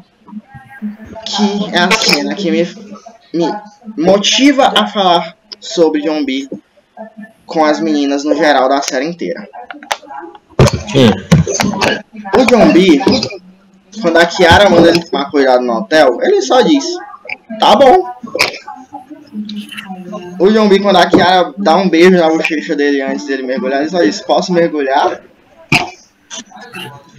Que 1.24 1.74
é 1.74 1.80
a 1.80 1.89
cena 1.92 2.36
que 2.36 2.51
me, 2.51 2.68
me 3.34 3.56
motiva 3.98 4.65
a 4.65 4.86
falar 4.86 5.38
sobre 5.62 6.01
John 6.01 6.25
B 6.25 6.50
com 7.46 7.63
as 7.63 7.80
meninas 7.80 8.25
no 8.25 8.36
geral 8.36 8.68
da 8.68 8.82
série 8.82 9.06
inteira. 9.06 9.48
Hum. 10.94 11.12
O 12.38 12.46
John 12.48 12.74
B, 12.74 13.00
quando 14.01 14.18
a 14.18 14.25
Kiara 14.25 14.70
manda 14.70 14.89
ele 14.89 15.06
tomar 15.06 15.32
cuidado 15.32 15.63
no 15.63 15.77
hotel, 15.77 16.22
ele 16.22 16.42
só 16.42 16.60
diz: 16.60 16.84
Tá 17.62 17.77
bom. 17.77 18.14
O 20.39 20.70
B, 20.70 20.80
quando 20.80 20.98
a 20.98 21.10
Kiara 21.10 21.54
dá 21.58 21.75
um 21.77 21.89
beijo 21.89 22.18
na 22.18 22.30
bochecha 22.30 22.75
dele 22.75 23.01
antes 23.01 23.25
dele 23.25 23.44
mergulhar, 23.44 23.82
ele 23.82 23.89
só 23.89 24.01
diz: 24.01 24.22
Posso 24.22 24.54
mergulhar? 24.54 25.22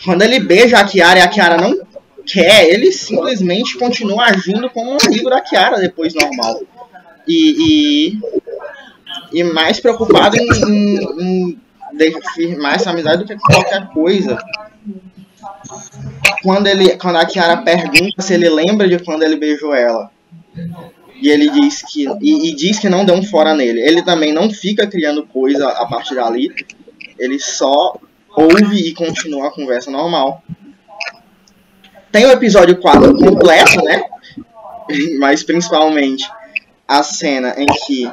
Quando 0.05 0.23
ele 0.23 0.41
beija 0.41 0.79
a 0.79 0.85
Kiara 0.85 1.19
e 1.19 1.23
a 1.23 1.29
Kiara 1.29 1.57
não 1.57 1.87
quer, 2.25 2.69
ele 2.69 2.93
simplesmente 2.93 3.79
continua 3.79 4.25
agindo 4.27 4.69
como 4.71 4.93
um 4.93 4.99
amigo 5.05 5.29
da 5.31 5.41
Kiara 5.41 5.79
depois 5.79 6.15
normal. 6.15 6.61
E, 7.27 8.19
e, 9.33 9.41
e 9.41 9.45
mais 9.45 9.81
preocupado 9.81 10.37
em, 10.37 10.47
em, 10.47 11.61
em 12.01 12.23
firmar 12.35 12.75
essa 12.75 12.91
amizade 12.91 13.25
do 13.25 13.27
que 13.27 13.37
qualquer 13.37 13.89
coisa. 13.89 14.39
Quando, 16.43 16.67
ele, 16.67 16.97
quando 16.97 17.17
a 17.17 17.27
Kiara 17.27 17.59
pergunta 17.59 18.23
se 18.23 18.35
ele 18.35 18.49
lembra 18.49 18.89
de 18.89 18.99
quando 19.01 19.23
ele 19.23 19.37
beijou 19.37 19.75
ela. 19.75 20.11
E 21.21 21.29
ele 21.31 21.51
diz 21.51 21.83
que. 21.83 22.07
E, 22.21 22.51
e 22.51 22.55
diz 22.55 22.79
que 22.79 22.89
não 22.89 23.05
um 23.05 23.23
fora 23.23 23.55
nele. 23.55 23.81
Ele 23.81 24.03
também 24.03 24.33
não 24.33 24.51
fica 24.51 24.87
criando 24.87 25.27
coisa 25.27 25.69
a 25.69 25.87
partir 25.87 26.15
dali. 26.15 26.51
Ele 27.19 27.39
só 27.39 27.97
ouve 28.37 28.77
e 28.77 28.95
continua 28.95 29.49
a 29.49 29.53
conversa 29.53 29.91
normal. 29.91 30.43
Tem 32.13 32.27
o 32.27 32.31
episódio 32.31 32.79
4 32.79 33.17
completo, 33.17 33.83
né? 33.83 34.03
Mas 35.19 35.43
principalmente 35.43 36.29
a 36.87 37.03
cena 37.03 37.55
em 37.59 37.67
que 37.67 38.11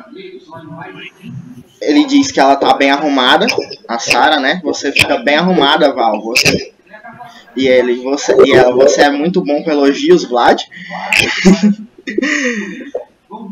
ele 1.81 2.05
diz 2.05 2.31
que 2.31 2.39
ela 2.39 2.55
tá 2.55 2.73
bem 2.73 2.89
arrumada, 2.89 3.45
a 3.87 3.99
Sarah, 3.99 4.39
né? 4.39 4.61
Você 4.63 4.91
fica 4.91 5.17
bem 5.17 5.35
arrumada, 5.35 5.93
Val. 5.93 6.21
Você 6.21 6.73
e 7.55 7.67
ele, 7.67 8.01
você 8.01 8.35
e 8.45 8.51
ela, 8.51 8.71
você 8.73 9.01
é 9.01 9.11
muito 9.11 9.43
bom 9.43 9.61
com 9.63 9.69
elogios, 9.69 10.23
Vlad. 10.23 10.63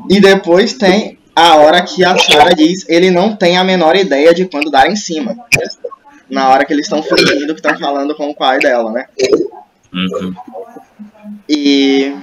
e 0.10 0.20
depois 0.20 0.74
tem 0.74 1.18
a 1.36 1.56
hora 1.56 1.82
que 1.82 2.04
a 2.04 2.18
Sarah 2.18 2.54
diz, 2.54 2.88
ele 2.90 3.10
não 3.10 3.36
tem 3.36 3.58
a 3.58 3.64
menor 3.64 3.96
ideia 3.96 4.34
de 4.34 4.46
quando 4.46 4.70
dar 4.70 4.90
em 4.90 4.96
cima. 4.96 5.36
Na 6.30 6.50
hora 6.50 6.66
que 6.66 6.74
eles 6.74 6.86
estão 6.86 7.02
fingindo 7.02 7.54
que 7.54 7.60
estão 7.60 7.78
falando 7.78 8.16
com 8.16 8.30
o 8.30 8.36
pai 8.36 8.60
dela, 8.60 8.92
né? 8.92 9.06
Uhum. 9.94 10.34
E 11.48 12.16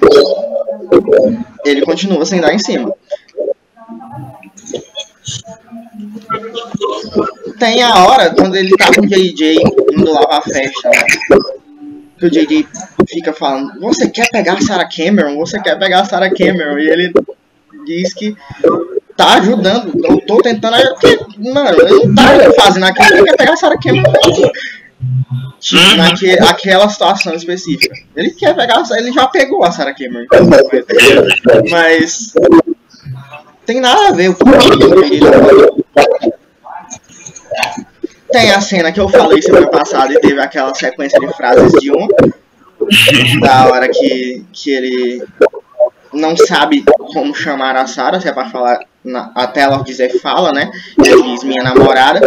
ele 1.65 1.83
continua 1.83 2.25
sem 2.25 2.41
dar 2.41 2.55
em 2.55 2.59
cima. 2.59 2.93
Tem 7.59 7.83
a 7.83 8.07
hora 8.07 8.35
quando 8.35 8.55
ele 8.57 8.71
tá 8.77 8.87
com 8.95 9.03
o 9.03 9.07
JJ 9.07 9.57
indo 9.93 10.13
lá 10.13 10.27
pra 10.27 10.43
festa, 10.43 10.89
né? 10.89 11.05
Que 12.19 12.27
o 12.27 12.31
JJ 12.31 12.67
fica 13.09 13.33
falando, 13.33 13.79
você 13.81 14.09
quer 14.09 14.29
pegar 14.31 14.55
a 14.55 14.61
Sarah 14.61 14.89
Cameron? 14.89 15.37
Você 15.39 15.61
quer 15.61 15.79
pegar 15.79 16.01
a 16.01 16.05
Sarah 16.05 16.31
Cameron? 16.31 16.79
E 16.79 16.89
ele 16.89 17.13
diz 17.87 18.13
que 18.13 18.37
tá 19.17 19.35
ajudando, 19.35 19.93
eu 20.05 20.21
tô 20.27 20.39
tentando 20.39 20.75
ajudar. 20.75 20.95
Porque, 20.95 21.19
mano, 21.39 21.81
ele 21.81 22.07
não 22.07 22.15
tá 22.15 22.23
fazendo 22.61 22.85
aquilo, 22.87 23.19
ele 23.19 23.25
quer 23.25 23.37
pegar 23.37 23.53
a 23.53 23.57
Sarah 23.57 23.79
Cameron. 23.79 24.13
Naque, 25.97 26.31
aquela 26.41 26.89
situação 26.89 27.35
específica. 27.35 27.95
Ele 28.17 28.31
quer 28.31 28.55
pegar, 28.57 28.79
a- 28.79 28.99
ele 28.99 29.13
já 29.13 29.27
pegou 29.29 29.65
a 29.65 29.71
Sarah 29.71 29.95
Cameron. 29.95 30.27
Mas 31.71 32.33
tem 33.67 33.81
nada 33.81 34.09
a 34.09 34.13
ver 34.13 34.35
com 34.35 34.49
ele. 34.51 35.21
Tem 38.31 38.51
a 38.51 38.61
cena 38.61 38.93
que 38.93 39.01
eu 39.01 39.09
falei 39.09 39.41
semana 39.43 39.69
passada 39.69 40.13
e 40.13 40.21
teve 40.21 40.41
aquela 40.41 40.75
sequência 40.75 41.19
de 41.19 41.29
frases 41.35 41.73
de 41.81 41.91
um. 41.91 42.07
Da 43.41 43.67
hora 43.69 43.89
que, 43.89 44.45
que 44.53 44.71
ele 44.71 45.25
não 46.13 46.37
sabe 46.37 46.85
como 47.13 47.35
chamar 47.35 47.77
a 47.77 47.87
Sarah, 47.87 48.21
se 48.21 48.29
é 48.29 48.33
pra 48.33 48.49
falar 48.51 48.81
na- 49.05 49.31
até 49.35 49.61
ela 49.63 49.83
dizer 49.83 50.21
fala, 50.21 50.53
né? 50.53 50.71
Ele 51.05 51.23
diz 51.23 51.43
minha 51.45 51.63
namorada, 51.63 52.21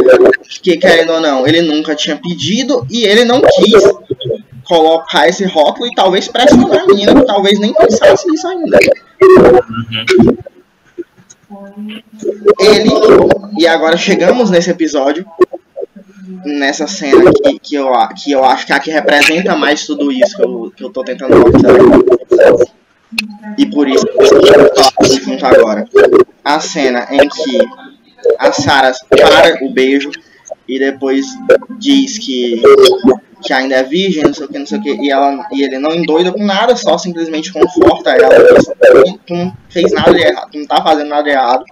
que 0.62 0.78
querendo 0.78 1.14
ou 1.14 1.20
não, 1.22 1.48
ele 1.48 1.62
nunca 1.62 1.96
tinha 1.96 2.16
pedido 2.18 2.86
e 2.90 3.04
ele 3.06 3.24
não 3.26 3.42
quis 3.42 3.84
colocar 4.64 5.28
esse 5.28 5.46
rótulo 5.46 5.88
e 5.88 5.96
talvez 5.96 6.28
pressionar 6.28 6.84
a 6.84 6.86
menina 6.88 7.14
que 7.16 7.26
talvez 7.26 7.60
nem 7.60 7.74
pensasse 7.74 8.28
nisso 8.30 8.48
ainda. 8.48 8.78
Ele, 12.60 12.90
e 13.58 13.68
agora 13.68 13.98
chegamos 13.98 14.50
nesse 14.50 14.70
episódio, 14.70 15.26
nessa 16.46 16.88
cena 16.88 17.32
que, 17.32 17.60
que, 17.60 17.76
eu, 17.76 17.92
que 18.16 18.32
eu 18.32 18.44
acho 18.44 18.66
que 18.66 18.74
é 18.74 18.76
a 18.76 18.80
que 18.80 18.92
representa 18.92 19.56
mais 19.56 19.86
tudo 19.86 20.12
isso 20.12 20.36
que 20.38 20.44
eu, 20.44 20.74
que 20.76 20.84
eu 20.84 20.90
tô 20.90 21.04
tentando 21.04 21.38
mostrar. 21.38 21.76
E 23.58 23.66
por 23.66 23.88
isso 23.88 24.06
que 24.06 24.18
eu 24.18 24.26
falar 24.26 25.20
junto 25.24 25.46
agora. 25.46 25.88
A 26.44 26.60
cena 26.60 27.08
em 27.12 27.28
que 27.28 27.60
a 28.40 28.52
Sarah 28.52 28.94
para 29.10 29.66
o 29.66 29.72
beijo 29.72 30.10
e 30.68 30.80
depois 30.80 31.26
diz 31.80 32.18
que, 32.18 32.62
que 33.44 33.52
ainda 33.54 33.76
é 33.76 33.84
virgem, 33.84 34.24
não 34.24 34.34
sei 34.34 34.46
o 34.46 34.50
que, 34.50 34.60
não 34.60 34.66
sei 34.66 34.80
o 34.80 34.82
que, 34.82 34.94
e, 34.96 35.12
ela, 35.12 35.46
e 35.52 35.64
ele 35.64 35.78
não 35.80 35.92
endoida 35.92 36.32
com 36.32 36.44
nada, 36.44 36.76
só 36.76 36.98
simplesmente 36.98 37.52
conforta 37.52 38.12
ela. 38.12 38.30
"Tu- 38.56 39.20
Tu 39.28 39.34
não 39.34 39.54
fez 39.70 39.92
nada 39.92 40.14
de 40.14 40.22
errado, 40.22 40.50
tu 40.52 40.58
não 40.60 40.66
tá 40.66 40.82
fazendo 40.84 41.10
nada 41.10 41.24
de 41.24 41.30
errado. 41.32 41.64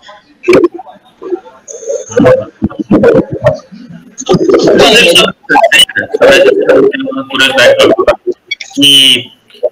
Que 8.75 9.31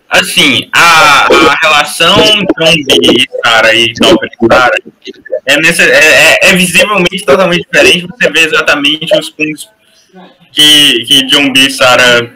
assim 0.10 0.70
a, 0.74 1.28
a 1.28 1.56
relação 1.62 2.16
John 2.18 2.46
B 2.58 2.84
e 3.02 3.26
Sarah 3.46 3.74
e 3.74 3.94
e 4.26 4.48
Sarah 4.52 4.78
é, 5.46 5.58
nesse, 5.62 5.82
é, 5.82 6.36
é, 6.44 6.50
é 6.50 6.56
visivelmente 6.56 7.26
totalmente 7.26 7.66
diferente. 7.72 8.08
Você 8.08 8.30
vê 8.32 8.40
exatamente 8.42 9.18
os 9.18 9.30
pontos 9.30 9.70
que, 10.52 11.04
que 11.06 11.26
B 11.54 11.60
e 11.62 11.72
Sarah 11.72 12.30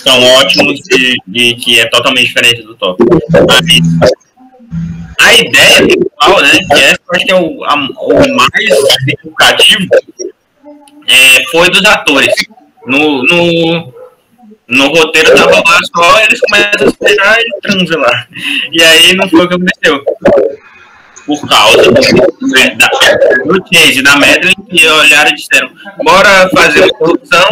são 0.00 0.22
ótimos 0.36 0.80
e, 0.90 1.16
e 1.32 1.54
que 1.56 1.78
é 1.78 1.86
totalmente 1.86 2.26
diferente 2.28 2.62
do 2.62 2.74
Topper 2.74 3.06
mas 3.46 3.66
a 5.20 5.34
ideia 5.34 5.82
principal 5.86 6.40
né 6.40 6.50
que 6.58 6.72
acho 7.14 7.24
que 7.26 7.32
é 7.32 7.34
o, 7.34 7.64
a- 7.64 7.74
o 7.74 8.34
mais 8.34 8.92
significativo 8.98 9.86
é, 11.10 11.44
foi 11.50 11.68
dos 11.70 11.84
atores. 11.84 12.32
No, 12.86 13.22
no, 13.24 13.92
no 14.68 14.86
roteiro 14.88 15.34
tava 15.34 15.56
lá 15.56 15.78
só, 15.94 16.20
eles 16.20 16.40
começam 16.40 16.88
a 16.88 17.04
beijar 17.04 17.38
e 17.40 17.60
transam 17.60 18.00
lá. 18.00 18.26
E 18.72 18.82
aí 18.82 19.14
não 19.14 19.28
foi 19.28 19.44
o 19.44 19.48
que 19.48 19.54
aconteceu. 19.54 20.04
Por 21.26 21.48
causa 21.48 21.82
do, 21.82 21.92
da, 21.92 22.88
do 23.44 23.64
Chase 23.72 24.02
da 24.02 24.16
Madeline 24.16 24.54
que 24.68 24.86
olharam 24.86 25.30
e 25.30 25.34
disseram, 25.34 25.70
bora 26.02 26.48
fazer 26.54 26.84
uma 26.84 26.98
produção 26.98 27.48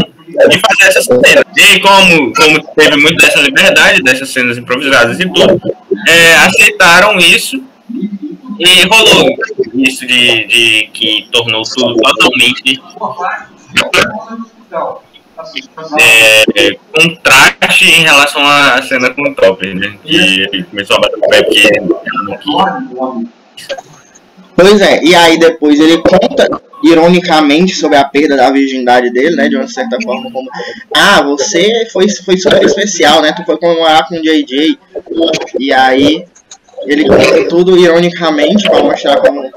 e 0.50 0.58
fazer 0.58 0.88
essa 0.88 1.02
cena. 1.02 1.44
E 1.56 1.80
como, 1.80 2.32
como 2.34 2.74
teve 2.74 2.96
muito 2.96 3.16
dessa 3.16 3.40
liberdade, 3.40 4.02
dessas 4.02 4.30
cenas 4.30 4.56
improvisadas 4.56 5.20
e 5.20 5.28
tudo, 5.28 5.60
é, 6.08 6.36
aceitaram 6.36 7.18
isso 7.18 7.62
E 8.58 8.86
rolou 8.86 9.36
isso 9.74 10.06
de, 10.06 10.46
de 10.46 10.90
que 10.92 11.28
tornou 11.30 11.62
tudo 11.62 11.94
totalmente 11.96 12.80
é, 16.56 16.72
contraste 16.92 17.84
em 17.84 18.02
relação 18.02 18.42
à 18.44 18.82
cena 18.82 19.10
com 19.10 19.22
o 19.22 19.34
Topper, 19.34 19.74
né? 19.76 19.96
Que 20.04 20.16
ele 20.52 20.64
começou 20.64 20.96
a 20.96 21.00
bater 21.00 21.16
o 21.16 21.28
pé 21.28 21.42
porque. 21.42 21.70
Pois 24.56 24.80
é, 24.80 25.04
e 25.04 25.14
aí 25.14 25.38
depois 25.38 25.78
ele 25.78 25.98
conta, 25.98 26.60
ironicamente, 26.82 27.76
sobre 27.76 27.96
a 27.96 28.04
perda 28.04 28.36
da 28.36 28.50
virgindade 28.50 29.10
dele, 29.12 29.36
né? 29.36 29.48
De 29.48 29.54
uma 29.54 29.68
certa 29.68 29.96
forma, 30.02 30.30
como 30.32 30.50
Ah, 30.96 31.22
você 31.22 31.86
foi, 31.92 32.08
foi 32.08 32.36
super 32.36 32.64
especial, 32.64 33.22
né? 33.22 33.32
Tu 33.32 33.44
foi 33.44 33.56
comemorar 33.56 34.08
com 34.08 34.16
o 34.16 34.22
JJ. 34.22 34.76
E 35.60 35.72
aí 35.72 36.26
ele 36.82 37.06
conta 37.08 37.48
tudo 37.48 37.76
ironicamente 37.76 38.68
pra 38.68 38.82
mostrar 38.82 39.20
como. 39.20 39.50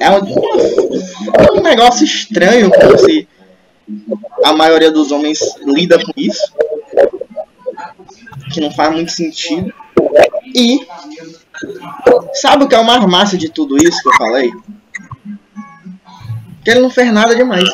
É 0.00 0.10
um, 0.10 1.58
um 1.58 1.62
negócio 1.62 2.04
estranho, 2.04 2.70
como 2.70 2.98
se 2.98 3.28
a 4.44 4.52
maioria 4.52 4.90
dos 4.90 5.10
homens 5.12 5.40
lida 5.64 5.98
com 5.98 6.12
isso. 6.16 6.52
Que 8.52 8.60
não 8.60 8.70
faz 8.70 8.92
muito 8.92 9.10
sentido. 9.10 9.72
E 10.54 10.80
sabe 12.34 12.64
o 12.64 12.68
que 12.68 12.74
é 12.74 12.82
mais 12.82 13.04
massa 13.06 13.36
de 13.36 13.48
tudo 13.48 13.76
isso 13.76 14.02
que 14.02 14.08
eu 14.08 14.16
falei? 14.16 14.52
Que 16.64 16.70
ele 16.70 16.80
não 16.80 16.90
fez 16.90 17.12
nada 17.12 17.34
demais. 17.34 17.68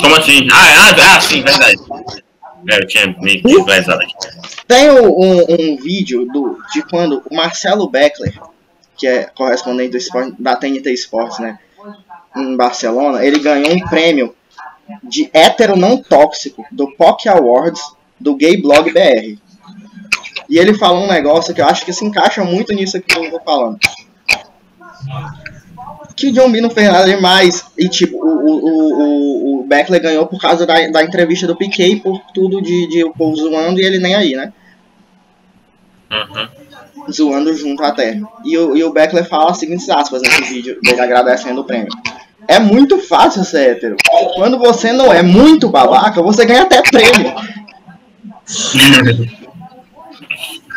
Como 0.00 0.16
assim? 0.16 0.48
Ah, 0.52 0.90
ah, 0.90 1.16
ah 1.16 1.20
sim, 1.20 1.42
verdade. 1.42 1.78
É, 2.68 2.78
eu 2.78 2.86
tinha 2.86 3.14
visualizado 3.44 4.02
aqui. 4.02 4.14
Tem 4.66 4.90
um, 4.90 5.08
um, 5.08 5.44
um 5.48 5.76
vídeo 5.76 6.26
do, 6.26 6.58
de 6.72 6.82
quando 6.82 7.22
o 7.30 7.34
Marcelo 7.34 7.88
Beckler, 7.88 8.38
que 8.96 9.06
é 9.06 9.24
correspondente 9.24 9.90
do 9.90 9.96
esporte, 9.96 10.34
da 10.38 10.56
TNT 10.56 10.92
Sports, 10.92 11.38
né? 11.38 11.58
Em 12.36 12.56
Barcelona, 12.56 13.24
ele 13.24 13.38
ganhou 13.38 13.72
um 13.72 13.80
prêmio 13.88 14.34
de 15.02 15.30
hétero 15.32 15.76
não 15.76 15.96
tóxico 15.96 16.64
do 16.70 16.90
POC 16.92 17.28
Awards 17.28 17.82
do 18.18 18.34
Gay 18.36 18.60
Blog 18.60 18.92
BR. 18.92 19.38
E 20.48 20.58
ele 20.58 20.74
falou 20.74 21.04
um 21.04 21.08
negócio 21.08 21.54
que 21.54 21.60
eu 21.60 21.66
acho 21.66 21.84
que 21.84 21.92
se 21.92 22.04
encaixa 22.04 22.44
muito 22.44 22.74
nisso 22.74 23.00
que 23.00 23.18
eu 23.18 23.30
tô 23.30 23.40
falando. 23.40 23.78
Que 26.16 26.28
o 26.28 26.32
John 26.32 26.50
B 26.50 26.60
não 26.60 26.70
fez 26.70 26.88
nada 26.88 27.06
demais. 27.06 27.64
E 27.78 27.88
tipo, 27.88 28.09
Beckler 29.70 30.02
ganhou 30.02 30.26
por 30.26 30.40
causa 30.40 30.66
da, 30.66 30.74
da 30.88 31.04
entrevista 31.04 31.46
do 31.46 31.54
Piquet, 31.54 32.00
por 32.00 32.20
tudo 32.34 32.60
de, 32.60 32.88
de 32.88 33.04
o 33.04 33.12
povo 33.12 33.36
zoando 33.36 33.80
e 33.80 33.84
ele 33.84 34.00
nem 34.00 34.16
aí, 34.16 34.34
né? 34.34 34.52
Uhum. 36.10 36.48
Zoando 37.12 37.54
junto 37.54 37.84
até. 37.84 38.20
E 38.44 38.58
o, 38.58 38.76
e 38.76 38.82
o 38.82 38.92
Beckler 38.92 39.24
fala 39.24 39.52
as 39.52 39.58
seguintes 39.58 39.88
aspas 39.88 40.22
nesse 40.22 40.42
vídeo 40.42 40.80
dele 40.82 41.00
agradecendo 41.00 41.60
o 41.60 41.64
prêmio. 41.64 41.88
É 42.48 42.58
muito 42.58 42.98
fácil 42.98 43.44
ser 43.44 43.70
hétero. 43.70 43.96
Quando 44.34 44.58
você 44.58 44.92
não 44.92 45.12
é 45.12 45.22
muito 45.22 45.68
babaca, 45.68 46.20
você 46.20 46.44
ganha 46.44 46.62
até 46.62 46.82
prêmio. 46.82 47.32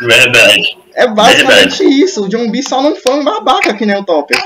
Verdade. 0.00 0.76
É 0.94 1.08
basicamente 1.08 1.82
isso. 1.82 2.24
O 2.24 2.28
John 2.28 2.48
B 2.48 2.62
só 2.62 2.80
não 2.80 2.94
foi 2.94 3.14
um 3.14 3.24
babaca 3.24 3.74
que 3.74 3.84
nem 3.84 3.96
o 3.96 4.04
Topper. 4.04 4.38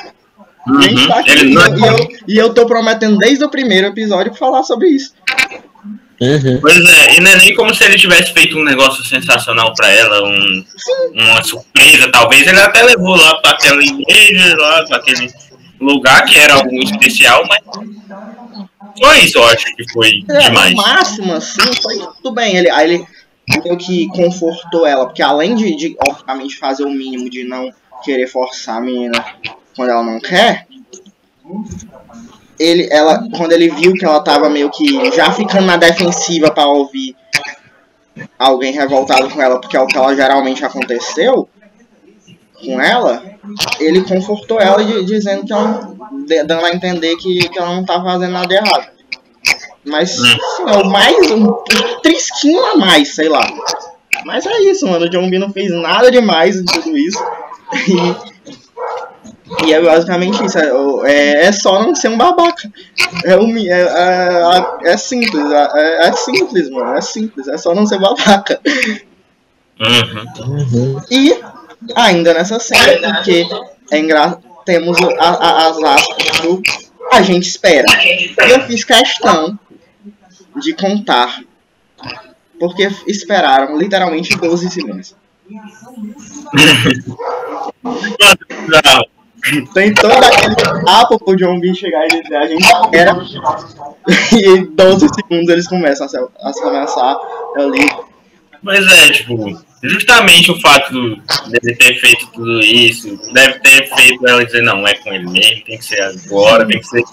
Uhum. 0.68 0.80
E, 0.80 0.84
a 0.84 0.88
gente 0.88 1.08
tá 1.08 1.18
aqui, 1.18 1.44
não 1.44 1.62
é 1.62 1.68
e, 1.68 1.86
eu, 1.86 2.08
e 2.28 2.38
eu 2.38 2.54
tô 2.54 2.66
prometendo 2.66 3.16
desde 3.18 3.44
o 3.44 3.48
primeiro 3.48 3.86
episódio 3.86 4.34
falar 4.34 4.62
sobre 4.62 4.88
isso. 4.88 5.12
Uhum. 6.20 6.58
Pois 6.60 6.76
é, 6.76 7.16
e 7.16 7.20
não 7.20 7.30
é 7.30 7.36
nem 7.36 7.54
como 7.54 7.72
se 7.72 7.84
ele 7.84 7.96
tivesse 7.96 8.32
feito 8.32 8.58
um 8.58 8.64
negócio 8.64 9.04
sensacional 9.04 9.72
pra 9.74 9.88
ela, 9.88 10.24
um, 10.24 10.64
uma 11.14 11.42
surpresa, 11.42 12.10
talvez. 12.10 12.46
Ele 12.46 12.60
até 12.60 12.82
levou 12.82 13.16
lá 13.16 13.36
pra 13.40 13.52
aquela 13.52 13.82
igreja, 13.82 14.56
lá 14.56 14.84
pra 14.84 14.96
aquele 14.96 15.32
lugar 15.80 16.24
que 16.24 16.36
era 16.36 16.54
algo 16.54 16.74
especial, 16.82 17.44
mas 17.48 17.60
só 19.00 19.14
isso 19.14 19.38
eu 19.38 19.44
acho 19.44 19.64
que 19.76 19.92
foi 19.92 20.24
É, 20.28 20.38
demais. 20.40 20.72
no 20.72 20.82
máximo, 20.82 21.32
assim, 21.34 21.72
foi 21.80 21.98
tudo 22.16 22.32
bem. 22.32 22.56
Ele, 22.56 22.70
aí 22.70 22.94
ele 22.94 23.06
meio 23.62 23.76
que 23.78 24.08
confortou 24.08 24.84
ela, 24.84 25.06
porque 25.06 25.22
além 25.22 25.54
de, 25.54 25.76
de, 25.76 25.96
obviamente, 26.04 26.56
fazer 26.56 26.84
o 26.84 26.90
mínimo 26.90 27.30
de 27.30 27.44
não 27.44 27.70
querer 28.04 28.26
forçar 28.26 28.78
a 28.78 28.80
menina 28.80 29.24
quando 29.76 29.90
ela 29.90 30.02
não 30.02 30.18
quer, 30.18 30.66
ele, 32.58 32.88
ela, 32.90 33.24
quando 33.36 33.52
ele 33.52 33.68
viu 33.70 33.92
que 33.94 34.04
ela 34.04 34.20
tava 34.20 34.48
meio 34.48 34.70
que 34.70 35.10
já 35.12 35.30
ficando 35.32 35.66
na 35.66 35.76
defensiva 35.76 36.50
pra 36.50 36.66
ouvir 36.66 37.14
alguém 38.38 38.72
revoltado 38.72 39.28
com 39.30 39.40
ela, 39.40 39.60
porque 39.60 39.76
é 39.76 39.80
o 39.80 39.86
que 39.86 39.96
ela 39.96 40.14
geralmente 40.14 40.64
aconteceu 40.64 41.48
com 42.64 42.80
ela, 42.80 43.22
ele 43.78 44.02
confortou 44.02 44.60
ela 44.60 44.84
de- 44.84 45.04
dizendo 45.04 45.44
que 45.44 45.52
ela, 45.52 45.94
dando 46.44 46.64
a 46.64 46.70
entender 46.74 47.14
que, 47.16 47.48
que 47.48 47.58
ela 47.58 47.76
não 47.76 47.84
tá 47.84 48.02
fazendo 48.02 48.32
nada 48.32 48.52
errado. 48.52 48.88
Mas, 49.84 50.18
Hum. 50.18 50.22
assim, 50.24 50.62
é 50.66 50.76
o 50.82 50.90
mais, 50.90 51.30
um, 51.30 51.44
um 51.46 52.00
trisquinho 52.02 52.62
a 52.64 52.76
mais, 52.76 53.14
sei 53.14 53.28
lá. 53.28 53.46
Mas 54.24 54.44
é 54.44 54.60
isso, 54.62 54.86
mano, 54.88 55.06
o 55.06 55.08
John 55.08 55.30
B 55.30 55.38
não 55.38 55.52
fez 55.52 55.70
nada 55.70 56.10
demais 56.10 56.56
de 56.56 56.64
tudo 56.64 56.96
isso. 56.98 57.22
E, 57.86 58.67
e 59.64 59.72
é 59.72 59.80
basicamente 59.80 60.44
isso, 60.44 60.58
é, 60.58 60.70
é, 61.10 61.44
é 61.46 61.52
só 61.52 61.82
não 61.82 61.94
ser 61.94 62.08
um 62.08 62.16
babaca. 62.18 62.70
É, 63.24 63.36
o 63.36 63.46
mi- 63.46 63.68
é, 63.68 63.80
é, 63.80 64.92
é 64.92 64.96
simples, 64.96 65.50
é, 65.50 66.08
é 66.08 66.12
simples, 66.12 66.70
mano, 66.70 66.94
é 66.94 67.00
simples, 67.00 67.48
é 67.48 67.56
só 67.58 67.74
não 67.74 67.86
ser 67.86 67.98
babaca. 67.98 68.60
Uhum. 69.80 71.00
E 71.10 71.38
ainda 71.94 72.34
nessa 72.34 72.58
cena, 72.58 73.14
porque 73.14 73.46
é 73.90 73.98
engra... 73.98 74.38
temos 74.64 74.98
a- 75.18 75.28
a- 75.30 75.66
as 75.68 75.78
aspas 75.82 76.40
do 76.42 76.62
a 77.12 77.22
gente 77.22 77.48
espera. 77.48 77.86
E 78.04 78.34
eu 78.50 78.60
fiz 78.66 78.84
questão 78.84 79.58
de 80.60 80.74
contar, 80.74 81.40
porque 82.60 82.90
esperaram 83.06 83.78
literalmente 83.78 84.36
12 84.36 84.68
segundos. 84.70 85.14
Não, 87.82 89.04
Tem 89.72 89.94
todo 89.94 90.12
aquele 90.12 90.54
papo 90.84 91.18
pro 91.24 91.36
John 91.36 91.60
B 91.60 91.74
chegar 91.74 92.04
e 92.06 92.22
dizer 92.22 92.36
a 92.36 92.46
gente 92.46 92.64
espera. 92.64 93.16
E 94.32 94.48
em 94.48 94.64
12 94.74 95.06
segundos 95.14 95.48
eles 95.50 95.68
começam 95.68 96.06
a 96.06 96.08
se, 96.08 96.16
a 96.16 96.52
se 96.52 96.62
começar 96.62 97.16
ali. 97.56 97.86
Mas 98.62 98.86
é, 98.86 99.12
tipo, 99.12 99.60
justamente 99.82 100.50
o 100.50 100.60
fato 100.60 100.92
do- 100.92 101.16
dele 101.50 101.76
ter 101.76 101.94
feito 102.00 102.26
tudo 102.28 102.58
isso, 102.60 103.20
deve 103.32 103.60
ter 103.60 103.86
feito 103.94 104.26
ela 104.26 104.44
dizer, 104.44 104.62
não, 104.62 104.86
é 104.86 104.94
com 104.94 105.12
ele 105.12 105.28
mesmo, 105.28 105.62
tem 105.64 105.78
que 105.78 105.84
ser 105.84 106.00
agora, 106.02 106.66
tem 106.66 106.80
que 106.80 106.86
ser. 106.86 107.04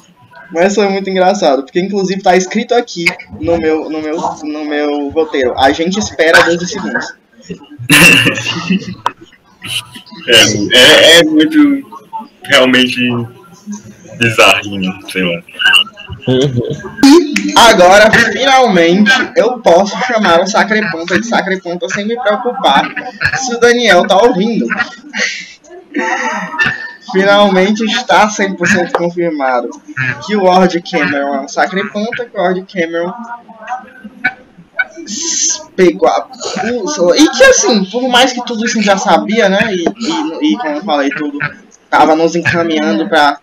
Mas 0.51 0.73
foi 0.75 0.88
muito 0.88 1.09
engraçado, 1.09 1.63
porque 1.63 1.79
inclusive 1.79 2.21
tá 2.21 2.35
escrito 2.35 2.73
aqui 2.73 3.05
no 3.41 3.57
meu, 3.57 3.89
no 3.89 4.01
meu, 4.01 4.17
no 4.43 4.65
meu 4.65 5.09
roteiro. 5.09 5.53
A 5.57 5.71
gente 5.73 5.99
espera 5.99 6.43
12 6.43 6.65
segundos. 6.67 7.05
É, 10.27 10.77
é, 10.77 11.19
é 11.19 11.23
muito 11.23 12.04
realmente 12.47 13.01
bizarrinho, 14.17 14.91
sei 15.10 15.23
lá. 15.23 15.41
Uhum. 16.27 16.95
Agora, 17.58 18.12
finalmente, 18.31 19.12
eu 19.36 19.60
posso 19.60 19.97
chamar 20.05 20.41
o 20.41 20.47
Sacreponta 20.47 21.19
de 21.19 21.27
Sacreponta 21.27 21.88
sem 21.89 22.05
me 22.05 22.19
preocupar 22.19 22.89
se 23.36 23.55
o 23.55 23.60
Daniel 23.60 24.08
tá 24.08 24.17
ouvindo. 24.17 24.67
Finalmente 27.12 27.84
está 27.86 28.27
100% 28.27 28.91
confirmado 28.91 29.69
que 30.25 30.36
o 30.36 30.41
Lord 30.41 30.81
Cameron 30.81 31.36
é 31.36 31.41
um 31.41 31.47
Sacreponta, 31.47 32.25
que 32.25 32.38
o 32.38 32.41
Lord 32.41 32.65
Cameron 32.71 33.13
pegou 35.75 36.10
a 36.10 36.27
bússola. 36.63 37.17
E 37.17 37.29
que 37.29 37.43
assim, 37.43 37.86
por 37.86 38.08
mais 38.10 38.34
que 38.34 38.43
tudo 38.45 38.65
isso 38.65 38.81
já 38.81 38.97
sabia, 38.97 39.47
né? 39.47 39.69
E, 39.71 39.86
e, 39.86 40.51
e 40.51 40.58
como 40.58 40.75
eu 40.75 40.84
falei, 40.84 41.10
tudo 41.12 41.38
tava 41.89 42.15
nos 42.15 42.36
encaminhando 42.36 43.08
pra 43.08 43.39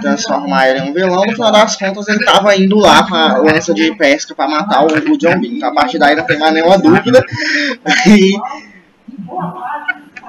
transformar 0.00 0.68
ele 0.68 0.80
em 0.80 0.90
um 0.90 0.94
vilão, 0.94 1.24
no 1.24 1.32
final 1.32 1.50
das 1.50 1.76
contas 1.76 2.06
ele 2.08 2.24
tava 2.24 2.56
indo 2.56 2.78
lá 2.78 3.02
com 3.08 3.14
a 3.14 3.38
lança 3.38 3.74
de 3.74 3.92
pesca 3.96 4.34
pra 4.34 4.46
matar 4.46 4.82
o, 4.82 4.86
o 4.86 5.18
John 5.18 5.40
B. 5.40 5.48
Então 5.48 5.68
a 5.68 5.74
partir 5.74 5.98
daí 5.98 6.14
não 6.14 6.24
tem 6.24 6.38
mais 6.38 6.54
nenhuma 6.54 6.78
dúvida. 6.78 7.24
E, 8.06 8.36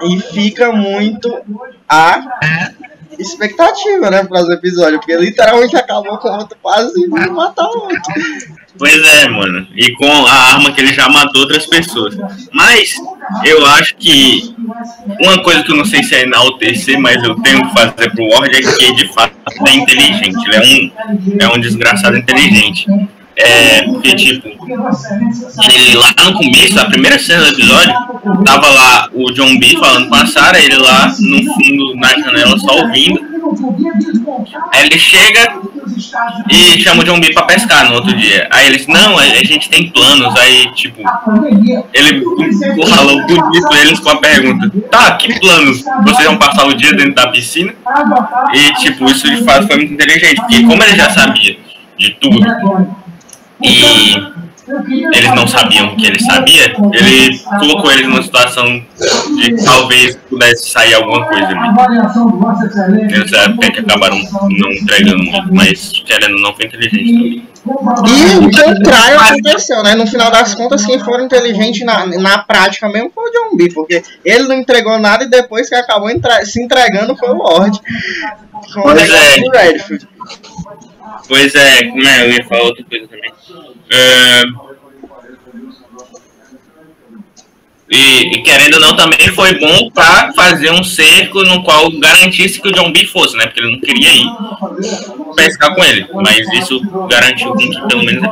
e 0.04 0.20
fica 0.20 0.72
muito 0.72 1.32
a 1.88 2.22
expectativa, 3.20 4.10
né, 4.10 4.24
para 4.24 4.42
os 4.42 4.50
episódios, 4.50 5.00
porque 5.00 5.16
literalmente 5.16 5.76
acabou 5.76 6.18
com 6.18 6.30
o 6.30 6.38
outro 6.38 6.58
quase 6.62 7.04
e 7.04 7.08
matar 7.08 7.66
o 7.66 7.84
outro. 7.84 8.14
Pois 8.78 9.02
é, 9.02 9.30
mano. 9.30 9.68
E 9.76 9.94
com 9.94 10.06
a 10.06 10.54
arma 10.54 10.72
que 10.72 10.82
ele 10.82 10.94
já 10.94 11.08
matou 11.08 11.42
outras 11.42 11.66
pessoas. 11.66 12.16
Mas 12.52 12.96
eu 13.46 13.66
acho 13.68 13.96
que 13.96 14.54
uma 15.22 15.42
coisa 15.44 15.64
que 15.64 15.72
eu 15.72 15.78
não 15.78 15.86
sei 15.86 16.04
se 16.04 16.16
é 16.16 16.24
enaltecer, 16.24 17.00
mas 17.00 17.24
eu 17.24 17.36
tenho 17.42 17.66
que 17.68 17.74
fazer 17.74 18.12
pro 18.12 18.28
Ward 18.30 18.54
é 18.56 18.62
que 18.62 18.94
de 18.96 19.14
fato 19.14 19.34
é 19.66 19.72
inteligente. 19.72 20.38
Ele 20.46 20.56
é 20.56 20.62
um, 20.62 21.38
é 21.40 21.56
um 21.56 21.60
desgraçado 21.60 22.18
inteligente. 22.18 22.88
É, 23.38 23.82
porque, 23.84 24.16
tipo, 24.16 24.48
ele 24.48 25.96
lá 25.96 26.14
no 26.24 26.34
começo, 26.34 26.80
a 26.80 26.86
primeira 26.86 27.20
cena 27.20 27.44
do 27.44 27.50
episódio, 27.50 27.94
tava 28.46 28.70
lá 28.70 29.10
o 29.14 29.32
John 29.34 29.60
B 29.60 29.76
falando 29.78 30.08
com 30.08 30.16
a 30.16 30.26
Sarah, 30.26 30.58
ele 30.58 30.78
lá 30.78 31.08
no 31.20 31.54
fundo, 31.54 31.96
na 31.98 32.18
janela, 32.18 32.58
só 32.58 32.78
ouvindo. 32.78 33.20
Aí 34.74 34.86
ele 34.86 34.98
chega 34.98 35.60
e 36.50 36.80
chama 36.82 37.02
o 37.02 37.06
John 37.06 37.20
B 37.20 37.34
pra 37.34 37.44
pescar 37.44 37.90
no 37.90 37.96
outro 37.96 38.16
dia. 38.16 38.48
Aí 38.52 38.68
eles, 38.68 38.88
não, 38.88 39.18
a 39.18 39.26
gente 39.44 39.70
tem 39.70 39.90
planos. 39.90 40.34
Aí, 40.38 40.74
tipo, 40.74 41.04
ele 41.94 42.24
encurralou 42.72 43.22
bonito 43.28 43.74
eles 43.76 44.00
com 44.00 44.10
a 44.10 44.18
pergunta: 44.18 44.72
tá, 44.90 45.12
que 45.18 45.40
planos? 45.40 45.84
Vocês 46.06 46.26
vão 46.26 46.38
passar 46.38 46.66
o 46.68 46.74
dia 46.74 46.94
dentro 46.94 47.16
da 47.16 47.28
piscina? 47.28 47.74
E, 48.54 48.74
tipo, 48.76 49.06
isso 49.06 49.30
de 49.30 49.44
fato 49.44 49.68
foi 49.68 49.76
muito 49.76 49.94
inteligente, 49.94 50.38
porque 50.38 50.64
como 50.64 50.82
ele 50.84 50.96
já 50.96 51.10
sabia 51.10 51.58
de 51.98 52.10
tudo 52.20 52.40
e 53.62 54.36
eles 55.14 55.36
não 55.36 55.48
sabiam 55.48 55.96
que 55.96 56.08
ele 56.08 56.20
sabia, 56.20 56.66
ele 56.66 57.40
colocou 57.60 57.92
eles 57.92 58.08
numa 58.08 58.24
situação 58.24 58.84
de 59.38 59.64
talvez 59.64 60.16
pudesse 60.28 60.72
sair 60.72 60.96
alguma 60.96 61.26
coisa. 61.28 61.50
Eles 63.00 63.34
até 63.34 63.72
que 63.72 63.80
acabaram 63.80 64.18
não 64.50 64.72
entregando 64.72 65.24
muito, 65.24 65.54
mas 65.54 65.92
querendo 66.06 66.42
não 66.42 66.54
foi 66.56 66.66
inteligente 66.66 67.14
também. 67.14 67.48
E 67.68 68.46
o 68.46 68.52
contrário 68.52 69.20
aconteceu, 69.20 69.84
né? 69.84 69.96
No 69.96 70.08
final 70.08 70.32
das 70.32 70.54
contas, 70.56 70.86
quem 70.86 71.00
for 71.00 71.20
inteligente 71.20 71.84
na, 71.84 72.06
na 72.06 72.40
prática 72.40 72.90
mesmo 72.90 73.12
foi 73.14 73.30
o 73.30 73.32
John 73.32 73.58
B, 73.58 73.72
porque 73.74 74.04
ele 74.24 74.48
não 74.48 74.56
entregou 74.56 75.00
nada 75.00 75.24
e 75.24 75.30
depois 75.30 75.70
que 75.70 75.76
acabou 75.76 76.10
entre, 76.10 76.46
se 76.46 76.62
entregando 76.62 77.16
foi 77.16 77.30
o 77.30 77.38
o 77.38 77.72
Pois 78.82 79.10
é. 79.10 80.16
Pois 81.28 81.56
é, 81.56 81.84
como 81.86 82.08
é, 82.08 82.26
eu 82.26 82.32
ia 82.32 82.46
falar 82.46 82.64
outra 82.64 82.84
coisa 82.84 83.08
também. 83.08 83.32
E, 87.90 88.38
e 88.38 88.42
querendo 88.42 88.76
ou 88.76 88.80
não, 88.80 88.96
também 88.96 89.28
foi 89.30 89.60
bom 89.60 89.92
pra 89.92 90.34
fazer 90.36 90.72
um 90.72 90.84
cerco 90.84 91.44
no 91.44 91.64
qual 91.64 91.92
garantisse 92.00 92.60
que 92.60 92.68
o 92.68 92.72
John 92.72 92.92
B 92.92 93.06
fosse, 93.06 93.38
né? 93.38 93.46
Porque 93.46 93.62
ele 93.62 93.72
não 93.74 93.80
queria 93.80 94.12
ir 94.12 94.26
pescar 95.36 95.76
com 95.76 95.84
ele. 95.84 96.08
Mas 96.14 96.52
isso 96.54 96.82
garantiu 97.08 97.54
que 97.54 97.70
pelo 97.88 98.04
menos. 98.04 98.28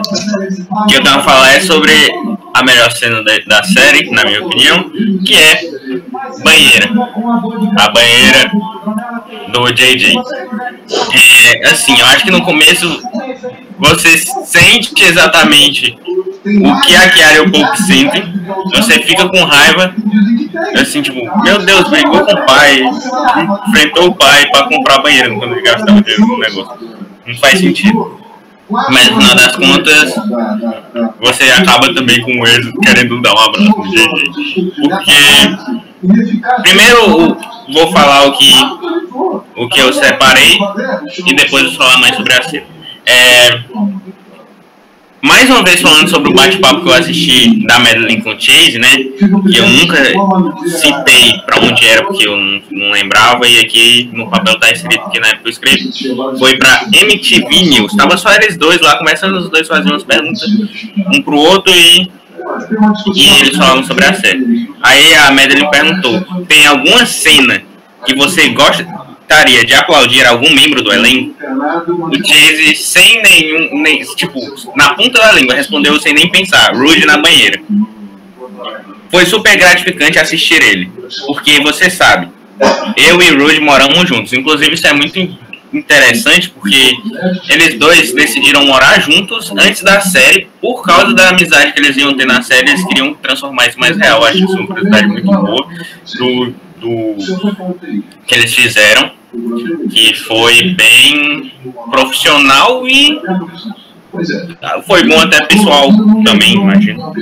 O 0.71 0.87
que 0.87 0.95
eu 0.95 1.03
tava 1.03 1.23
falando 1.23 1.51
é 1.51 1.59
sobre 1.59 1.91
a 2.53 2.63
melhor 2.63 2.91
cena 2.91 3.23
da, 3.23 3.37
da 3.45 3.63
série, 3.63 4.09
na 4.09 4.23
minha 4.23 4.43
opinião, 4.43 4.89
que 5.23 5.35
é 5.35 5.61
banheira. 6.43 6.89
A 7.77 7.89
banheira 7.89 8.51
do 9.51 9.71
JJ. 9.71 10.15
É, 11.13 11.69
assim, 11.69 11.99
eu 11.99 12.05
acho 12.07 12.25
que 12.25 12.31
no 12.31 12.41
começo 12.41 13.01
você 13.77 14.17
sente 14.17 15.03
exatamente 15.03 15.95
o 16.45 16.81
que 16.81 16.95
a 16.95 17.09
Kiara 17.09 17.35
e 17.35 17.39
o 17.39 17.51
Pope 17.51 17.81
sentem. 17.83 18.33
Você 18.73 18.99
fica 18.99 19.27
com 19.29 19.43
raiva, 19.43 19.95
assim, 20.79 21.01
tipo, 21.01 21.19
meu 21.43 21.59
Deus, 21.59 21.89
brigou 21.89 22.25
com 22.25 22.33
o 22.33 22.45
pai, 22.45 22.81
enfrentou 23.67 24.07
o 24.07 24.15
pai 24.15 24.45
pra 24.51 24.63
comprar 24.63 24.99
banheiro 24.99 25.37
quando 25.37 25.53
ele 25.53 25.61
gastava 25.61 26.01
dinheiro 26.01 26.27
no 26.27 26.39
negócio. 26.39 26.77
Não 27.25 27.35
faz 27.37 27.59
sentido. 27.59 28.23
Mas 28.69 29.09
no 29.09 29.21
final 29.21 29.35
das 29.35 29.55
contas, 29.55 30.15
você 31.19 31.43
acaba 31.51 31.93
também 31.93 32.21
com 32.21 32.31
ele 32.47 32.73
querendo 32.81 33.21
dar 33.21 33.33
um 33.33 33.39
abraço 33.39 33.69
no 33.69 33.83
GG. 33.83 34.71
Porque, 34.81 35.13
primeiro, 36.61 37.37
vou 37.71 37.91
falar 37.91 38.25
o 38.27 38.33
que, 38.33 38.53
o 39.55 39.69
que 39.69 39.79
eu 39.79 39.93
separei 39.93 40.57
e 41.25 41.33
depois 41.35 41.63
vou 41.65 41.73
falar 41.73 41.97
mais 41.99 42.15
sobre 42.15 42.33
a 42.33 42.43
cena. 42.43 42.65
É, 43.05 43.63
mais 45.23 45.49
uma 45.49 45.63
vez 45.63 45.79
falando 45.79 46.09
sobre 46.09 46.31
o 46.31 46.33
bate-papo 46.33 46.81
que 46.81 46.89
eu 46.89 46.93
assisti 46.93 47.65
da 47.65 47.79
Madeline 47.79 48.21
com 48.21 48.37
Chase, 48.37 48.77
né? 48.77 48.97
Que 48.97 49.57
eu 49.57 49.69
nunca 49.69 50.03
citei 50.67 51.39
pra 51.45 51.61
onde 51.61 51.85
era 51.85 52.03
porque 52.03 52.27
eu 52.27 52.35
não, 52.35 52.91
lembrava 52.91 53.47
e 53.47 53.57
aqui 53.59 54.09
no 54.11 54.29
papel 54.29 54.59
tá 54.59 54.69
escrito 54.69 55.09
que 55.09 55.21
na 55.21 55.29
época 55.29 55.47
eu 55.47 55.51
escrevi. 55.51 55.89
Foi 56.37 56.57
pra 56.57 56.87
MTV 56.91 57.63
News. 57.69 57.95
Tava 57.95 58.17
só 58.17 58.33
eles 58.33 58.57
dois 58.57 58.81
lá, 58.81 58.97
começando 58.97 59.35
os 59.35 59.49
dois 59.49 59.65
fazendo 59.65 59.91
umas 59.91 60.03
perguntas 60.03 60.43
um 61.13 61.21
pro 61.21 61.37
outro 61.37 61.71
e, 61.71 62.11
e 63.15 63.29
eles 63.39 63.55
falavam 63.55 63.83
sobre 63.85 64.03
a 64.03 64.13
série. 64.13 64.69
Aí 64.83 65.15
a 65.15 65.31
Madeline 65.31 65.71
perguntou: 65.71 66.21
tem 66.49 66.67
alguma 66.67 67.05
cena 67.05 67.63
que 68.05 68.13
você 68.13 68.49
gostaria 69.27 69.65
de 69.65 69.73
aplaudir 69.73 70.25
algum 70.25 70.53
membro 70.53 70.81
do 70.81 70.91
elenco? 70.91 71.35
O 72.11 72.27
Chase, 72.27 72.75
sem 72.75 73.21
nenhum. 73.21 73.81
Nem, 73.81 74.01
tipo, 74.15 74.39
na 74.75 74.93
ponta 74.93 75.19
da 75.19 75.31
língua, 75.31 75.55
respondeu 75.55 75.99
sem 75.99 76.13
nem 76.13 76.29
pensar: 76.29 76.73
Rude 76.75 77.05
na 77.05 77.17
banheira. 77.17 77.59
Foi 79.09 79.25
super 79.25 79.55
gratificante 79.57 80.19
assistir 80.19 80.61
ele. 80.61 80.91
Porque 81.27 81.59
você 81.61 81.89
sabe, 81.89 82.29
eu 82.97 83.21
e 83.21 83.29
Rude 83.31 83.59
moramos 83.59 84.07
juntos. 84.07 84.33
Inclusive, 84.33 84.73
isso 84.73 84.87
é 84.87 84.93
muito 84.93 85.19
in- 85.19 85.37
interessante 85.71 86.49
porque 86.49 86.95
eles 87.49 87.77
dois 87.77 88.11
decidiram 88.13 88.65
morar 88.65 88.99
juntos 89.01 89.51
antes 89.51 89.81
da 89.83 90.01
série. 90.01 90.47
Por 90.59 90.83
causa 90.83 91.13
da 91.13 91.29
amizade 91.29 91.73
que 91.73 91.79
eles 91.79 91.95
iam 91.97 92.15
ter 92.15 92.25
na 92.25 92.41
série, 92.41 92.69
eles 92.69 92.85
queriam 92.87 93.13
transformar 93.13 93.67
isso 93.67 93.79
mais 93.79 93.95
real. 93.97 94.23
Acho 94.25 94.37
isso 94.43 94.53
uma 94.57 94.67
curiosidade 94.67 95.07
muito 95.07 95.25
boa 95.31 95.67
do, 96.17 96.55
do 96.83 97.75
que 98.27 98.35
eles 98.35 98.53
fizeram 98.53 99.11
que 99.89 100.13
foi 100.13 100.75
bem 100.75 101.51
profissional 101.89 102.87
e 102.87 103.19
foi 104.85 105.07
bom 105.07 105.19
até 105.19 105.43
pessoal 105.45 105.89
também, 106.23 106.53
imagino. 106.53 107.13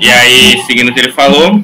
E 0.00 0.10
aí, 0.10 0.60
seguindo 0.66 0.88
o 0.88 0.94
que 0.94 1.00
ele 1.00 1.12
falou, 1.12 1.62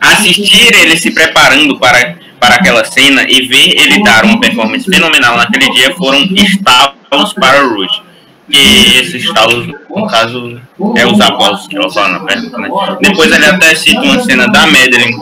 assistir 0.00 0.74
ele 0.74 0.96
se 0.96 1.10
preparando 1.10 1.78
para, 1.78 2.16
para 2.40 2.54
aquela 2.54 2.84
cena 2.84 3.26
e 3.28 3.46
ver 3.46 3.78
ele 3.78 4.02
dar 4.02 4.24
uma 4.24 4.40
performance 4.40 4.88
fenomenal 4.88 5.36
naquele 5.36 5.70
dia 5.72 5.94
foram 5.94 6.20
estalos 6.20 7.32
para 7.34 7.66
o 7.66 7.74
Rude. 7.74 8.06
E 8.48 9.00
esses 9.00 9.24
estalos, 9.24 9.66
no 9.66 10.06
caso, 10.06 10.60
é 10.96 11.04
os 11.04 11.20
aplausos 11.20 11.66
que 11.66 11.76
ela 11.76 11.90
fala 11.90 12.10
na 12.10 12.20
pergunta, 12.20 12.56
né? 12.58 12.68
Depois 13.00 13.30
ele 13.32 13.44
até 13.44 13.74
cita 13.74 14.00
uma 14.00 14.22
cena 14.22 14.46
da 14.46 14.66
Madeline, 14.68 15.16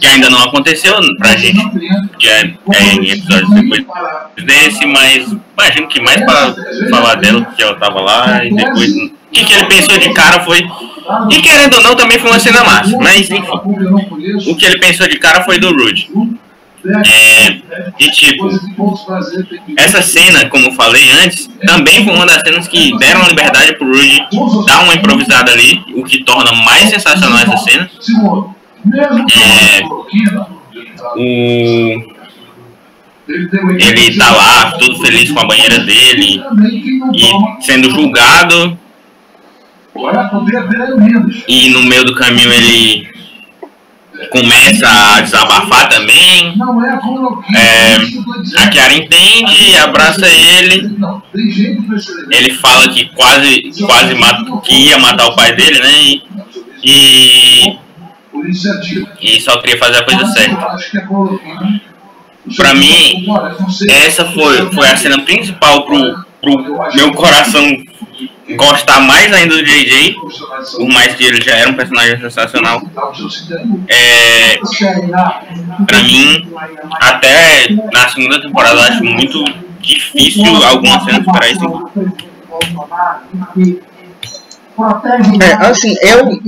que 0.00 0.06
ainda 0.06 0.30
não 0.30 0.42
aconteceu 0.42 0.94
pra 1.18 1.36
gente, 1.36 1.60
que 2.18 2.28
é, 2.28 2.54
é 2.72 2.94
em 2.94 3.10
episódios 3.10 3.50
depois 3.50 3.84
desse, 4.44 4.86
mas 4.86 5.36
imagino 5.58 5.88
que 5.88 6.00
mais 6.00 6.24
para 6.24 6.54
falar 6.90 7.14
dela, 7.16 7.42
porque 7.42 7.62
ela 7.62 7.74
tava 7.74 8.00
lá 8.00 8.44
e 8.44 8.54
depois. 8.54 8.90
O 8.90 9.32
que, 9.32 9.44
que 9.44 9.52
ele 9.52 9.66
pensou 9.66 9.96
de 9.96 10.12
cara 10.12 10.40
foi. 10.40 10.58
E 11.30 11.40
querendo 11.40 11.74
ou 11.74 11.82
não, 11.82 11.94
também 11.94 12.18
foi 12.18 12.30
uma 12.30 12.40
cena 12.40 12.64
massa, 12.64 12.96
mas 12.98 13.30
enfim. 13.30 13.44
O 14.48 14.56
que 14.56 14.64
ele 14.64 14.78
pensou 14.78 15.06
de 15.06 15.18
cara 15.18 15.44
foi 15.44 15.58
do 15.58 15.70
Rude. 15.70 16.10
É, 17.06 17.60
e 17.98 18.10
tipo, 18.10 18.48
essa 19.76 20.00
cena, 20.00 20.48
como 20.48 20.66
eu 20.66 20.72
falei 20.72 21.10
antes, 21.22 21.48
também 21.64 22.04
foi 22.04 22.14
uma 22.14 22.24
das 22.24 22.40
cenas 22.40 22.66
que 22.66 22.96
deram 22.98 23.22
liberdade 23.28 23.74
pro 23.76 23.86
Rude 23.86 24.26
dar 24.66 24.82
uma 24.82 24.94
improvisada 24.94 25.52
ali, 25.52 25.80
o 25.94 26.02
que 26.02 26.24
torna 26.24 26.52
mais 26.52 26.88
sensacional 26.88 27.38
essa 27.38 27.56
cena. 27.58 27.90
É, 29.32 29.82
o, 31.16 32.20
ele 33.28 34.16
tá 34.18 34.30
lá, 34.32 34.72
todo 34.72 35.00
feliz 35.00 35.30
com 35.30 35.40
a 35.40 35.46
banheira 35.46 35.78
dele 35.80 36.42
e 37.14 37.62
sendo 37.62 37.90
julgado, 37.90 38.78
e 41.48 41.68
no 41.70 41.82
meio 41.82 42.04
do 42.04 42.14
caminho 42.14 42.52
ele 42.52 43.08
começa 44.30 44.86
a 44.88 45.20
desabafar 45.20 45.88
também. 45.88 46.54
É, 47.56 48.62
a 48.62 48.68
Kiara 48.68 48.94
entende, 48.94 49.76
abraça 49.76 50.26
ele. 50.26 50.96
Ele 52.30 52.54
fala 52.54 52.88
que 52.88 53.06
quase, 53.06 53.72
quase 53.86 54.14
mata, 54.14 54.44
que 54.62 54.72
ia 54.72 54.98
matar 54.98 55.26
o 55.28 55.36
pai 55.36 55.54
dele, 55.54 55.80
né? 55.80 55.90
E, 56.02 56.22
e, 56.84 57.78
e 59.20 59.40
só 59.40 59.58
queria 59.60 59.78
fazer 59.78 59.98
a 59.98 60.04
coisa 60.04 60.26
certa. 60.26 60.76
Pra 62.56 62.74
mim, 62.74 63.26
essa 63.90 64.24
foi, 64.24 64.72
foi 64.72 64.88
a 64.88 64.96
cena 64.96 65.22
principal 65.22 65.84
pro, 65.84 66.24
pro 66.40 66.94
meu 66.94 67.12
coração 67.12 67.62
gostar 68.56 69.00
mais 69.00 69.32
ainda 69.32 69.56
do 69.56 69.62
JJ, 69.62 70.14
por 70.76 70.88
mais 70.88 71.14
que 71.14 71.24
ele 71.24 71.40
já 71.40 71.56
era 71.56 71.70
um 71.70 71.74
personagem 71.74 72.18
sensacional. 72.20 72.82
É, 73.88 74.58
pra 75.86 76.02
mim, 76.02 76.48
até 77.00 77.68
na 77.92 78.08
segunda 78.08 78.40
temporada 78.40 78.80
acho 78.82 79.04
muito 79.04 79.44
difícil 79.80 80.44
algumas 80.64 81.04
cenas 81.04 81.24
superar 81.24 81.50
isso. 81.50 81.90
É, 85.42 85.66
assim, 85.66 85.96
eu. 86.02 86.40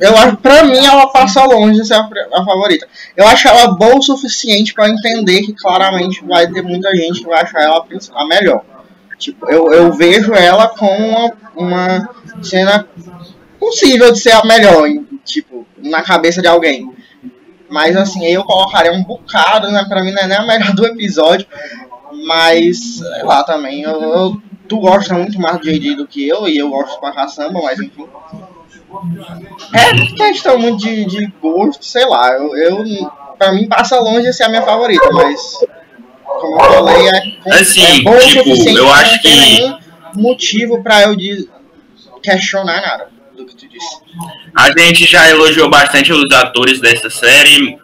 Eu 0.00 0.16
acho, 0.16 0.36
pra 0.38 0.64
mim, 0.64 0.78
ela 0.78 1.06
passa 1.08 1.44
longe 1.44 1.80
de 1.80 1.86
ser 1.86 1.94
a, 1.94 2.08
a 2.34 2.44
favorita. 2.44 2.86
Eu 3.16 3.26
acho 3.26 3.48
ela 3.48 3.74
boa 3.74 3.96
o 3.96 4.02
suficiente 4.02 4.74
pra 4.74 4.88
entender 4.88 5.42
que 5.42 5.52
claramente 5.54 6.24
vai 6.24 6.46
ter 6.50 6.62
muita 6.62 6.94
gente 6.96 7.20
que 7.20 7.26
vai 7.28 7.42
achar 7.42 7.62
ela 7.62 7.84
a 8.14 8.26
melhor. 8.26 8.62
Tipo, 9.18 9.50
eu, 9.50 9.72
eu 9.72 9.92
vejo 9.92 10.34
ela 10.34 10.68
como 10.68 11.06
uma, 11.08 11.32
uma 11.56 12.08
cena 12.42 12.86
possível 13.58 14.12
de 14.12 14.18
ser 14.18 14.32
a 14.32 14.44
melhor, 14.44 14.88
tipo, 15.24 15.66
na 15.78 16.02
cabeça 16.02 16.42
de 16.42 16.48
alguém. 16.48 16.90
Mas 17.68 17.96
assim, 17.96 18.24
eu 18.26 18.44
colocaria 18.44 18.92
um 18.92 19.02
bocado, 19.02 19.70
né? 19.70 19.84
Pra 19.88 20.02
mim 20.04 20.12
não 20.12 20.22
é 20.22 20.26
nem 20.26 20.36
a 20.36 20.46
melhor 20.46 20.72
do 20.74 20.86
episódio. 20.86 21.46
Mas, 22.26 22.98
sei 22.98 23.22
lá 23.24 23.42
também, 23.42 23.82
eu, 23.82 24.00
eu- 24.00 24.42
tu 24.68 24.78
gosta 24.78 25.14
muito 25.14 25.40
mais 25.40 25.58
do 25.58 25.64
JD 25.70 25.94
do 25.96 26.06
que 26.06 26.26
eu, 26.28 26.48
e 26.48 26.56
eu 26.58 26.68
gosto 26.70 26.98
pra 27.00 27.12
caçamba, 27.12 27.60
mas 27.62 27.78
enfim. 27.80 28.06
É 29.74 30.06
questão 30.16 30.58
muito 30.58 30.78
de, 30.78 31.04
de 31.06 31.26
gosto, 31.40 31.84
sei 31.84 32.06
lá. 32.06 32.30
Eu, 32.32 32.56
eu, 32.56 32.84
pra 33.38 33.52
mim 33.52 33.66
passa 33.68 33.98
longe 34.00 34.22
de 34.26 34.32
ser 34.32 34.44
a 34.44 34.48
minha 34.48 34.62
favorita, 34.62 35.10
mas 35.12 35.58
como 36.24 36.60
eu 36.60 36.72
falei, 36.72 37.08
é, 37.08 37.52
Assim, 37.60 38.00
é 38.00 38.02
bom 38.02 38.16
o 38.16 38.20
tipo, 38.20 38.44
suficiente 38.44 38.78
eu 38.78 38.92
acho 38.92 39.20
que- 39.22 39.28
nenhum 39.28 39.78
motivo 40.14 40.82
pra 40.82 41.02
eu 41.02 41.16
de 41.16 41.48
questionar 42.22 42.80
nada 42.80 43.08
do 43.36 43.44
que 43.44 43.54
tu 43.54 43.68
disse. 43.68 43.96
A 44.56 44.70
gente 44.78 45.04
já 45.04 45.28
elogiou 45.28 45.68
bastante 45.68 46.12
os 46.12 46.24
atores 46.34 46.80
dessa 46.80 47.10
série. 47.10 47.78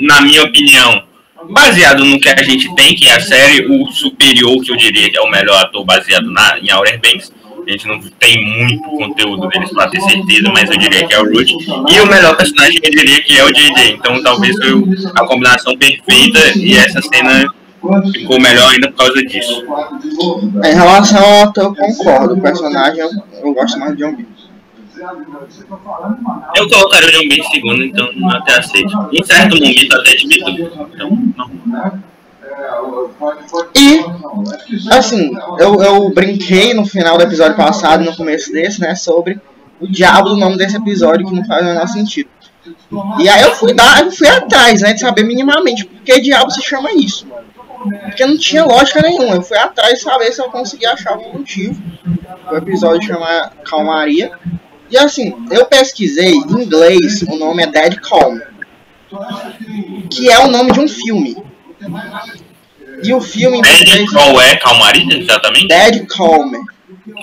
Na 0.00 0.20
minha 0.20 0.42
opinião, 0.44 1.02
baseado 1.50 2.04
no 2.04 2.18
que 2.20 2.28
a 2.28 2.42
gente 2.42 2.74
tem, 2.74 2.94
que 2.94 3.08
é 3.08 3.16
a 3.16 3.20
série, 3.20 3.66
o 3.66 3.90
superior, 3.90 4.62
que 4.62 4.72
eu 4.72 4.76
diria 4.76 5.10
que 5.10 5.16
é 5.16 5.20
o 5.20 5.30
melhor 5.30 5.60
ator 5.62 5.84
baseado 5.84 6.30
na, 6.30 6.58
em 6.58 6.72
Outer 6.72 7.00
Banks. 7.00 7.32
A 7.66 7.70
gente 7.70 7.86
não 7.86 8.00
tem 8.18 8.44
muito 8.44 8.82
conteúdo 8.82 9.48
deles 9.48 9.70
pra 9.70 9.88
ter 9.88 10.00
certeza, 10.00 10.50
mas 10.52 10.68
eu 10.68 10.76
diria 10.76 11.06
que 11.06 11.14
é 11.14 11.20
o 11.20 11.24
Ruth. 11.24 11.50
E 11.90 12.00
o 12.00 12.06
melhor 12.06 12.36
personagem 12.36 12.80
eu 12.82 12.90
diria 12.90 13.22
que 13.22 13.38
é 13.38 13.44
o 13.44 13.52
JJ. 13.52 13.92
Então 13.92 14.20
talvez 14.22 14.56
foi 14.56 14.72
a 15.14 15.24
combinação 15.24 15.76
perfeita 15.76 16.58
e 16.58 16.74
essa 16.74 17.00
cena 17.02 17.46
ficou 18.12 18.40
melhor 18.40 18.72
ainda 18.72 18.90
por 18.90 18.98
causa 18.98 19.22
disso. 19.22 19.64
Em 20.64 20.74
relação 20.74 21.24
ao 21.24 21.42
ator, 21.44 21.64
eu 21.64 21.74
concordo. 21.74 22.34
O 22.34 22.40
personagem 22.40 23.00
eu, 23.00 23.10
eu 23.42 23.54
gosto 23.54 23.78
mais 23.78 23.96
de 23.96 24.02
John. 24.02 24.16
Eu 26.56 26.68
colocaria 26.68 27.08
o 27.08 27.12
John 27.12 27.22
em 27.22 27.42
segundo, 27.44 27.84
então 27.84 28.08
até 28.30 28.58
aceito. 28.58 29.08
Em 29.12 29.24
certo 29.24 29.56
momento 29.56 29.96
até 29.96 30.16
dúvida. 30.16 30.88
Então, 30.94 31.10
não. 31.66 32.12
E, 33.74 34.04
assim, 34.90 35.30
eu, 35.58 35.82
eu 35.82 36.10
brinquei 36.10 36.74
no 36.74 36.84
final 36.84 37.16
do 37.16 37.24
episódio 37.24 37.56
passado, 37.56 38.04
no 38.04 38.16
começo 38.16 38.52
desse, 38.52 38.80
né, 38.80 38.94
sobre 38.94 39.40
o 39.80 39.86
diabo 39.86 40.30
do 40.30 40.36
nome 40.36 40.56
desse 40.56 40.76
episódio, 40.76 41.26
que 41.26 41.34
não 41.34 41.44
faz 41.44 41.62
o 41.62 41.66
menor 41.66 41.88
sentido. 41.88 42.28
E 43.18 43.28
aí 43.28 43.42
eu 43.42 43.54
fui 43.54 43.74
dar, 43.74 44.02
eu 44.04 44.12
fui 44.12 44.28
atrás, 44.28 44.82
né, 44.82 44.92
de 44.92 45.00
saber 45.00 45.24
minimamente 45.24 45.84
por 45.84 46.00
que 46.02 46.20
diabo 46.20 46.50
se 46.50 46.62
chama 46.62 46.92
isso. 46.92 47.26
Porque 48.04 48.24
não 48.24 48.38
tinha 48.38 48.64
lógica 48.64 49.02
nenhuma. 49.02 49.34
Eu 49.34 49.42
fui 49.42 49.58
atrás 49.58 49.94
de 49.94 50.00
saber 50.00 50.32
se 50.32 50.40
eu 50.40 50.50
conseguia 50.50 50.92
achar 50.92 51.14
algum 51.14 51.38
motivo. 51.38 51.82
O 52.50 52.56
episódio 52.56 53.02
chama 53.08 53.50
Calmaria. 53.64 54.30
E 54.92 54.98
assim, 54.98 55.34
eu 55.50 55.64
pesquisei 55.66 56.32
em 56.34 56.36
inglês, 56.62 57.22
o 57.22 57.36
nome 57.36 57.62
é 57.62 57.66
Dead 57.66 57.96
Calm. 58.00 58.38
Que 60.10 60.30
é 60.30 60.38
o 60.40 60.48
nome 60.48 60.70
de 60.72 60.80
um 60.80 60.88
filme. 60.88 61.36
E 63.02 63.12
o 63.12 63.20
filme 63.20 63.58
em 63.58 63.62
Dead 63.62 63.78
português 63.78 64.12
qual 64.12 64.40
é 64.40 64.56
calmaria, 64.56 65.18
exatamente? 65.18 65.66
Dead 65.68 66.06
Calm. 66.06 66.52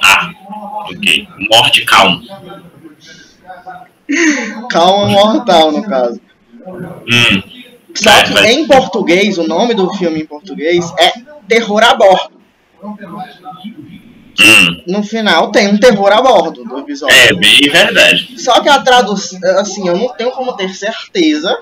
Ah, 0.04 0.32
ok. 0.90 1.28
Morte 1.52 1.86
calma. 1.86 2.22
Calma 4.70 5.06
mortal, 5.10 5.72
no 5.72 5.84
caso. 5.84 6.20
Hum. 6.68 7.42
Só 7.96 8.10
É, 8.12 8.24
que 8.24 8.34
mas- 8.34 8.46
em 8.50 8.68
português, 8.68 9.38
o 9.38 9.48
nome 9.48 9.74
do 9.74 9.94
filme 9.94 10.22
em 10.22 10.26
português 10.26 10.92
é 11.00 11.12
Terror 11.48 11.84
a 11.84 11.94
Bordo. 11.96 12.40
Hum. 14.42 14.82
No 14.88 15.04
final 15.04 15.52
tem 15.52 15.68
um 15.68 15.78
terror 15.78 16.12
a 16.12 16.22
bordo 16.22 16.64
do 16.64 16.80
episódio. 16.80 17.16
É 17.16 17.34
bem 17.34 17.60
verdade. 17.70 18.40
Só 18.40 18.62
que 18.62 18.70
a 18.70 18.82
tradução, 18.82 19.40
assim, 19.60 19.88
eu 19.88 19.98
não 19.98 20.10
tenho 20.10 20.32
como 20.32 20.54
ter 20.54 20.74
certeza 20.74 21.60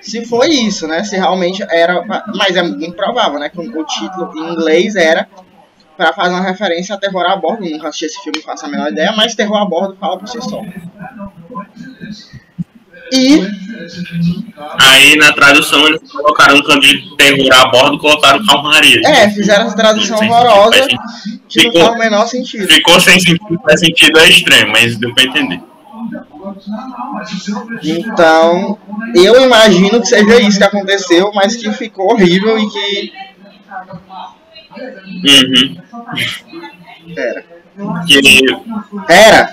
se 0.00 0.24
foi 0.26 0.48
isso, 0.48 0.86
né? 0.86 1.02
Se 1.02 1.16
realmente 1.16 1.62
era. 1.68 2.04
Mas 2.34 2.54
é 2.56 2.62
muito 2.62 2.92
provável, 2.92 3.40
né? 3.40 3.48
Que 3.48 3.58
o 3.58 3.84
título 3.84 4.32
em 4.36 4.52
inglês 4.52 4.94
era 4.94 5.26
pra 5.96 6.12
fazer 6.12 6.34
uma 6.34 6.42
referência 6.42 6.94
a 6.94 6.98
terror 6.98 7.24
a 7.24 7.36
bordo. 7.36 7.64
Eu 7.64 7.72
nunca 7.72 7.88
assisti 7.88 8.04
esse 8.06 8.22
filme, 8.22 8.38
não 8.38 8.44
faço 8.44 8.66
a 8.66 8.68
menor 8.68 8.90
ideia, 8.90 9.12
mas 9.16 9.34
terror 9.34 9.56
a 9.56 9.64
bordo 9.64 9.96
fala 9.96 10.18
por 10.18 10.28
si 10.28 10.40
só. 10.42 10.60
E 13.12 13.46
Aí 14.80 15.16
na 15.16 15.32
tradução 15.32 15.86
eles 15.86 16.00
colocaram 16.10 16.56
um 16.56 16.62
canto 16.62 16.80
de 16.80 17.16
terror 17.16 17.48
a 17.52 17.66
bordo 17.68 17.96
e 17.96 17.98
colocaram 17.98 18.44
calmaria. 18.46 19.00
É, 19.04 19.28
fizeram 19.30 19.66
essa 19.66 19.76
tradução 19.76 20.16
horrorosa 20.18 20.72
sentido. 20.82 21.00
que 21.48 21.64
não 21.64 21.72
Ficou- 21.72 21.84
faz 21.86 21.94
o 21.94 21.98
menor 21.98 22.26
sentido. 22.26 22.66
Ficou 22.66 23.00
sem 23.00 23.20
sentido, 23.20 23.60
faz 23.62 23.80
sentido 23.80 24.18
é 24.18 24.28
estranho, 24.28 24.68
mas 24.72 24.96
deu 24.96 25.12
pra 25.14 25.24
entender. 25.24 25.60
Então, 27.82 28.78
eu 29.14 29.44
imagino 29.44 30.00
que 30.00 30.06
seja 30.06 30.40
isso 30.40 30.58
que 30.58 30.64
aconteceu, 30.64 31.30
mas 31.34 31.56
que 31.56 31.70
ficou 31.72 32.12
horrível 32.12 32.58
e 32.58 32.68
que. 32.70 33.12
Uhum. 35.24 35.76
Pera. 37.14 37.44
Que 38.06 38.42
Pera! 39.06 39.50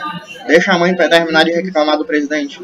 Deixa 0.48 0.74
a 0.74 0.80
mãe 0.80 0.96
pra 0.96 1.10
terminar 1.10 1.44
de 1.44 1.52
reclamar 1.52 1.98
do 1.98 2.06
presidente. 2.06 2.60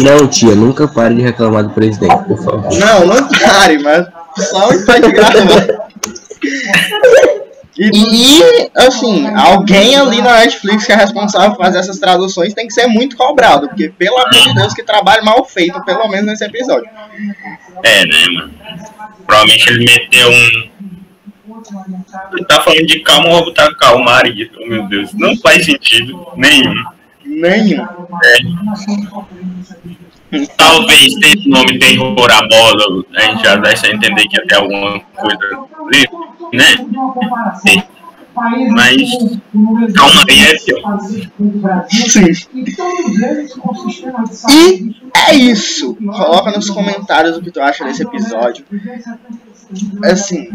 Não, 0.00 0.28
tia, 0.28 0.54
nunca 0.54 0.88
pare 0.88 1.14
de 1.14 1.22
reclamar 1.22 1.64
do 1.64 1.70
presidente, 1.70 2.24
por 2.24 2.38
favor. 2.38 2.72
Não, 2.72 3.06
não 3.06 3.28
pare, 3.28 3.78
mas 3.78 4.06
só 4.48 4.70
está 4.70 4.98
de 4.98 5.12
graça. 5.12 5.84
E, 7.76 7.90
e, 8.38 8.70
assim, 8.76 9.26
alguém 9.34 9.96
ali 9.96 10.22
na 10.22 10.38
Netflix 10.38 10.86
que 10.86 10.92
é 10.92 10.96
responsável 10.96 11.50
por 11.50 11.64
fazer 11.64 11.78
essas 11.78 11.98
traduções 11.98 12.54
tem 12.54 12.68
que 12.68 12.72
ser 12.72 12.86
muito 12.86 13.16
cobrado, 13.16 13.68
porque 13.68 13.88
pelo 13.88 14.16
amor 14.16 14.30
de 14.30 14.54
Deus, 14.54 14.72
que 14.72 14.84
trabalho 14.84 15.24
mal 15.24 15.44
feito, 15.44 15.84
pelo 15.84 16.08
menos 16.08 16.26
nesse 16.26 16.44
episódio. 16.44 16.88
É, 17.82 18.06
né, 18.06 18.26
mano? 18.32 18.54
Provavelmente 19.26 19.70
ele 19.70 19.84
meteu 19.84 20.30
um. 20.30 20.74
Ele 22.32 22.44
tá 22.46 22.60
falando 22.60 22.86
de 22.86 23.00
calma, 23.00 23.26
eu 23.26 23.32
vou 23.32 23.44
botar 23.46 23.74
calmaria. 23.74 24.50
Oh, 24.56 24.66
meu 24.66 24.86
Deus, 24.88 25.12
não 25.14 25.36
faz 25.38 25.64
sentido 25.64 26.26
nenhum. 26.36 26.74
Nenhum. 27.24 27.86
Talvez 30.56 31.14
esse 31.22 31.48
nome 31.48 31.78
terror 31.78 32.30
a 32.30 32.48
bola, 32.48 33.04
a 33.14 33.20
gente 33.22 33.42
já 33.44 33.56
deixa 33.56 33.88
entender 33.88 34.26
que 34.28 34.40
até 34.40 34.56
alguma 34.56 35.00
coisa 35.00 35.38
ali, 35.86 36.06
né? 36.52 36.76
Sim. 37.66 37.82
Mas 38.72 39.00
calmaria 39.94 40.50
é 40.50 40.58
pior. 40.58 40.98
Sim. 41.88 42.34
E 44.50 44.96
é 45.28 45.34
isso. 45.34 45.94
Coloca 45.94 46.50
nos 46.50 46.68
comentários 46.68 47.36
o 47.36 47.42
que 47.42 47.52
tu 47.52 47.60
acha 47.60 47.84
desse 47.84 48.02
episódio. 48.02 48.64
Assim, 50.02 50.50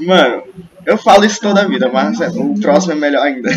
mano, 0.00 0.42
eu 0.86 0.96
falo 0.96 1.24
isso 1.24 1.40
toda 1.40 1.62
a 1.62 1.68
vida, 1.68 1.90
mas 1.92 2.20
é, 2.20 2.28
o 2.28 2.54
próximo 2.60 2.92
é 2.92 2.96
melhor 2.96 3.26
ainda. 3.26 3.50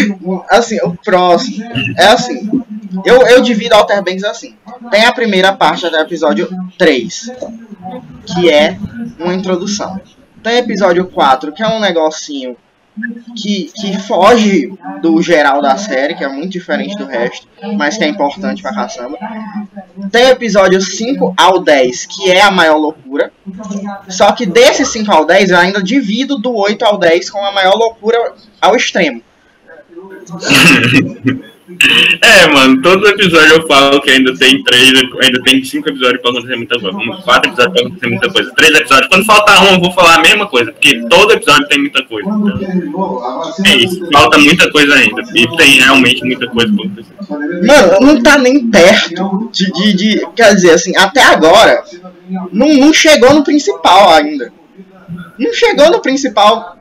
Assim, 0.50 0.78
o 0.82 0.96
próximo 0.96 1.64
é 1.96 2.06
assim. 2.06 2.50
Eu, 3.04 3.26
eu 3.26 3.42
divido 3.42 3.74
Alter 3.74 4.02
Banks 4.02 4.24
assim. 4.24 4.56
Tem 4.90 5.04
a 5.04 5.12
primeira 5.12 5.52
parte 5.52 5.88
do 5.88 5.96
episódio 5.96 6.48
3, 6.78 7.30
que 8.26 8.50
é 8.50 8.78
uma 9.18 9.34
introdução. 9.34 10.00
Tem 10.42 10.56
episódio 10.56 11.06
4, 11.06 11.52
que 11.52 11.62
é 11.62 11.68
um 11.68 11.80
negocinho 11.80 12.56
que, 13.36 13.70
que 13.74 13.98
foge 14.00 14.72
do 15.00 15.20
geral 15.22 15.60
da 15.62 15.76
série, 15.76 16.14
que 16.14 16.24
é 16.24 16.28
muito 16.28 16.50
diferente 16.50 16.96
do 16.96 17.04
resto, 17.04 17.46
mas 17.76 17.96
que 17.96 18.04
é 18.04 18.08
importante 18.08 18.62
pra 18.62 18.74
caçamba. 18.74 19.18
Tem 20.10 20.26
o 20.26 20.30
episódio 20.30 20.80
5 20.80 21.34
ao 21.36 21.60
10, 21.60 22.06
que 22.06 22.30
é 22.30 22.42
a 22.42 22.50
maior 22.50 22.76
loucura. 22.76 23.32
Só 24.08 24.32
que 24.32 24.46
desses 24.46 24.88
5 24.88 25.10
ao 25.10 25.24
10, 25.24 25.50
eu 25.50 25.58
ainda 25.58 25.82
divido 25.82 26.38
do 26.38 26.54
8 26.54 26.84
ao 26.84 26.98
10 26.98 27.30
com 27.30 27.44
a 27.44 27.52
maior 27.52 27.74
loucura 27.74 28.34
ao 28.60 28.74
extremo. 28.76 29.22
É, 32.22 32.46
mano, 32.52 32.80
todo 32.82 33.06
episódio 33.08 33.54
eu 33.56 33.66
falo 33.68 34.00
que 34.00 34.10
ainda 34.10 34.34
tem 34.36 34.62
três, 34.64 34.92
ainda 35.22 35.42
tem 35.44 35.62
cinco 35.62 35.88
episódios 35.88 36.20
pra 36.20 36.30
acontecer 36.30 36.56
muita 36.56 36.78
coisa. 36.80 36.96
Um, 36.96 37.22
Quatro 37.22 37.50
episódios 37.50 37.72
pra 37.72 37.82
acontecer 37.86 38.06
muita 38.08 38.30
coisa. 38.32 38.52
Três 38.56 38.74
episódios. 38.74 39.08
Quando 39.08 39.24
faltar 39.24 39.64
um, 39.64 39.74
eu 39.74 39.80
vou 39.80 39.92
falar 39.92 40.16
a 40.16 40.22
mesma 40.22 40.46
coisa, 40.46 40.72
porque 40.72 41.00
todo 41.08 41.32
episódio 41.32 41.68
tem 41.68 41.78
muita 41.78 42.02
coisa. 42.04 42.28
Então, 42.28 43.62
é 43.66 43.76
isso. 43.76 44.00
Falta 44.12 44.38
muita 44.38 44.70
coisa 44.70 44.94
ainda. 44.94 45.22
E 45.34 45.56
tem 45.56 45.80
realmente 45.80 46.24
muita 46.24 46.46
coisa 46.48 46.72
pra 46.74 46.84
acontecer. 46.84 47.66
Mano, 47.66 47.98
não 48.00 48.22
tá 48.22 48.38
nem 48.38 48.68
perto 48.68 49.48
de, 49.52 49.72
de, 49.72 49.92
de- 49.94 50.26
Quer 50.34 50.54
dizer, 50.54 50.70
assim, 50.72 50.96
até 50.96 51.22
agora, 51.22 51.82
não, 52.52 52.68
não 52.74 52.92
chegou 52.92 53.32
no 53.34 53.44
principal 53.44 54.12
ainda. 54.14 54.52
Não 55.38 55.52
chegou 55.52 55.90
no 55.90 56.00
principal. 56.00 56.77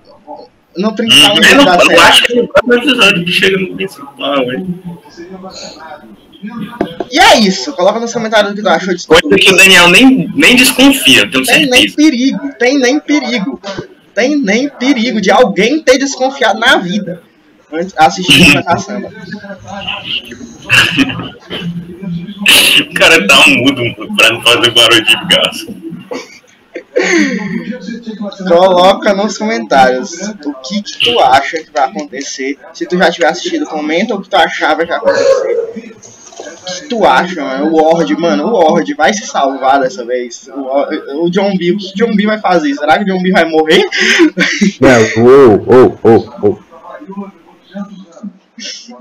No 0.78 0.96
principal 0.96 1.36
Hum, 1.36 1.66
não, 1.66 1.92
eu 1.92 2.02
acho 2.02 2.24
que 2.24 2.40
é 2.40 2.48
o 2.63 2.74
episódio 2.74 3.26
que 3.26 3.32
chega 3.32 3.58
no 3.58 3.76
principal? 3.76 4.44
E 7.12 7.20
é 7.20 7.40
isso. 7.40 7.74
Coloca 7.74 8.00
nos 8.00 8.13
comentários 8.13 8.52
o 8.52 8.56
que 8.56 8.62
tu 8.62 8.70
achou 8.70 8.94
disso. 8.94 9.08
Coisa 9.08 9.36
que 9.36 9.52
o 9.52 9.58
Daniel 9.58 9.90
nem, 9.90 10.30
nem 10.36 10.56
desconfia, 10.56 11.30
tenho 11.30 11.44
Tem 11.44 11.66
nem 11.66 11.90
certeza. 11.90 11.96
perigo, 11.96 12.50
tem 12.60 12.80
nem 12.80 13.00
perigo. 13.00 13.60
Tem 14.13 14.36
nem 14.40 14.70
perigo 14.70 15.22
de 15.22 15.32
alguém 15.32 15.82
ter 15.82 15.98
desconfiado 15.98 16.60
na 16.60 16.78
vida. 16.78 17.22
Antes 17.72 17.94
assistindo 17.98 18.62
a 18.66 18.78
samba. 18.78 19.12
O 22.90 22.94
cara 22.94 23.28
tá 23.28 23.48
mudo 23.48 23.84
pra 24.16 24.32
não 24.32 24.42
fazer 24.42 24.72
barulho 24.72 25.04
de 25.06 25.16
gasto. 25.36 25.87
Coloca 28.48 29.14
nos 29.14 29.38
comentários 29.38 30.14
o 30.46 30.54
que, 30.56 30.82
que 30.82 31.00
tu 31.00 31.20
acha 31.20 31.58
que 31.64 31.72
vai 31.72 31.86
acontecer. 31.86 32.58
Se 32.74 32.86
tu 32.86 32.98
já 32.98 33.12
tiver 33.12 33.28
assistido, 33.28 33.66
comenta 33.66 34.16
o 34.16 34.22
que 34.22 34.30
tu 34.30 34.36
achava 34.36 34.86
que 34.86 34.92
ia 34.92 34.98
acontecer. 34.98 35.96
O 36.40 36.82
que 36.82 36.88
tu 36.90 37.06
acha, 37.06 37.44
mano? 37.44 37.72
O 37.72 37.82
Ward, 37.82 38.16
mano, 38.18 38.48
o 38.48 38.52
Ward 38.52 38.94
vai 38.94 39.14
se 39.14 39.26
salvar 39.26 39.80
dessa 39.80 40.06
vez. 40.06 40.50
O, 40.54 41.26
o 41.26 41.30
John 41.30 41.56
B, 41.58 41.72
o 41.72 41.78
que 41.78 41.86
o 41.86 41.96
John 41.96 42.16
B 42.16 42.26
vai 42.26 42.40
fazer? 42.40 42.74
Será 42.76 42.98
que 42.98 43.04
o 43.04 43.08
John 43.08 43.22
B 43.22 43.32
vai 43.32 43.46
morrer? 43.46 43.86
Não, 44.82 45.02
ô. 46.44 46.58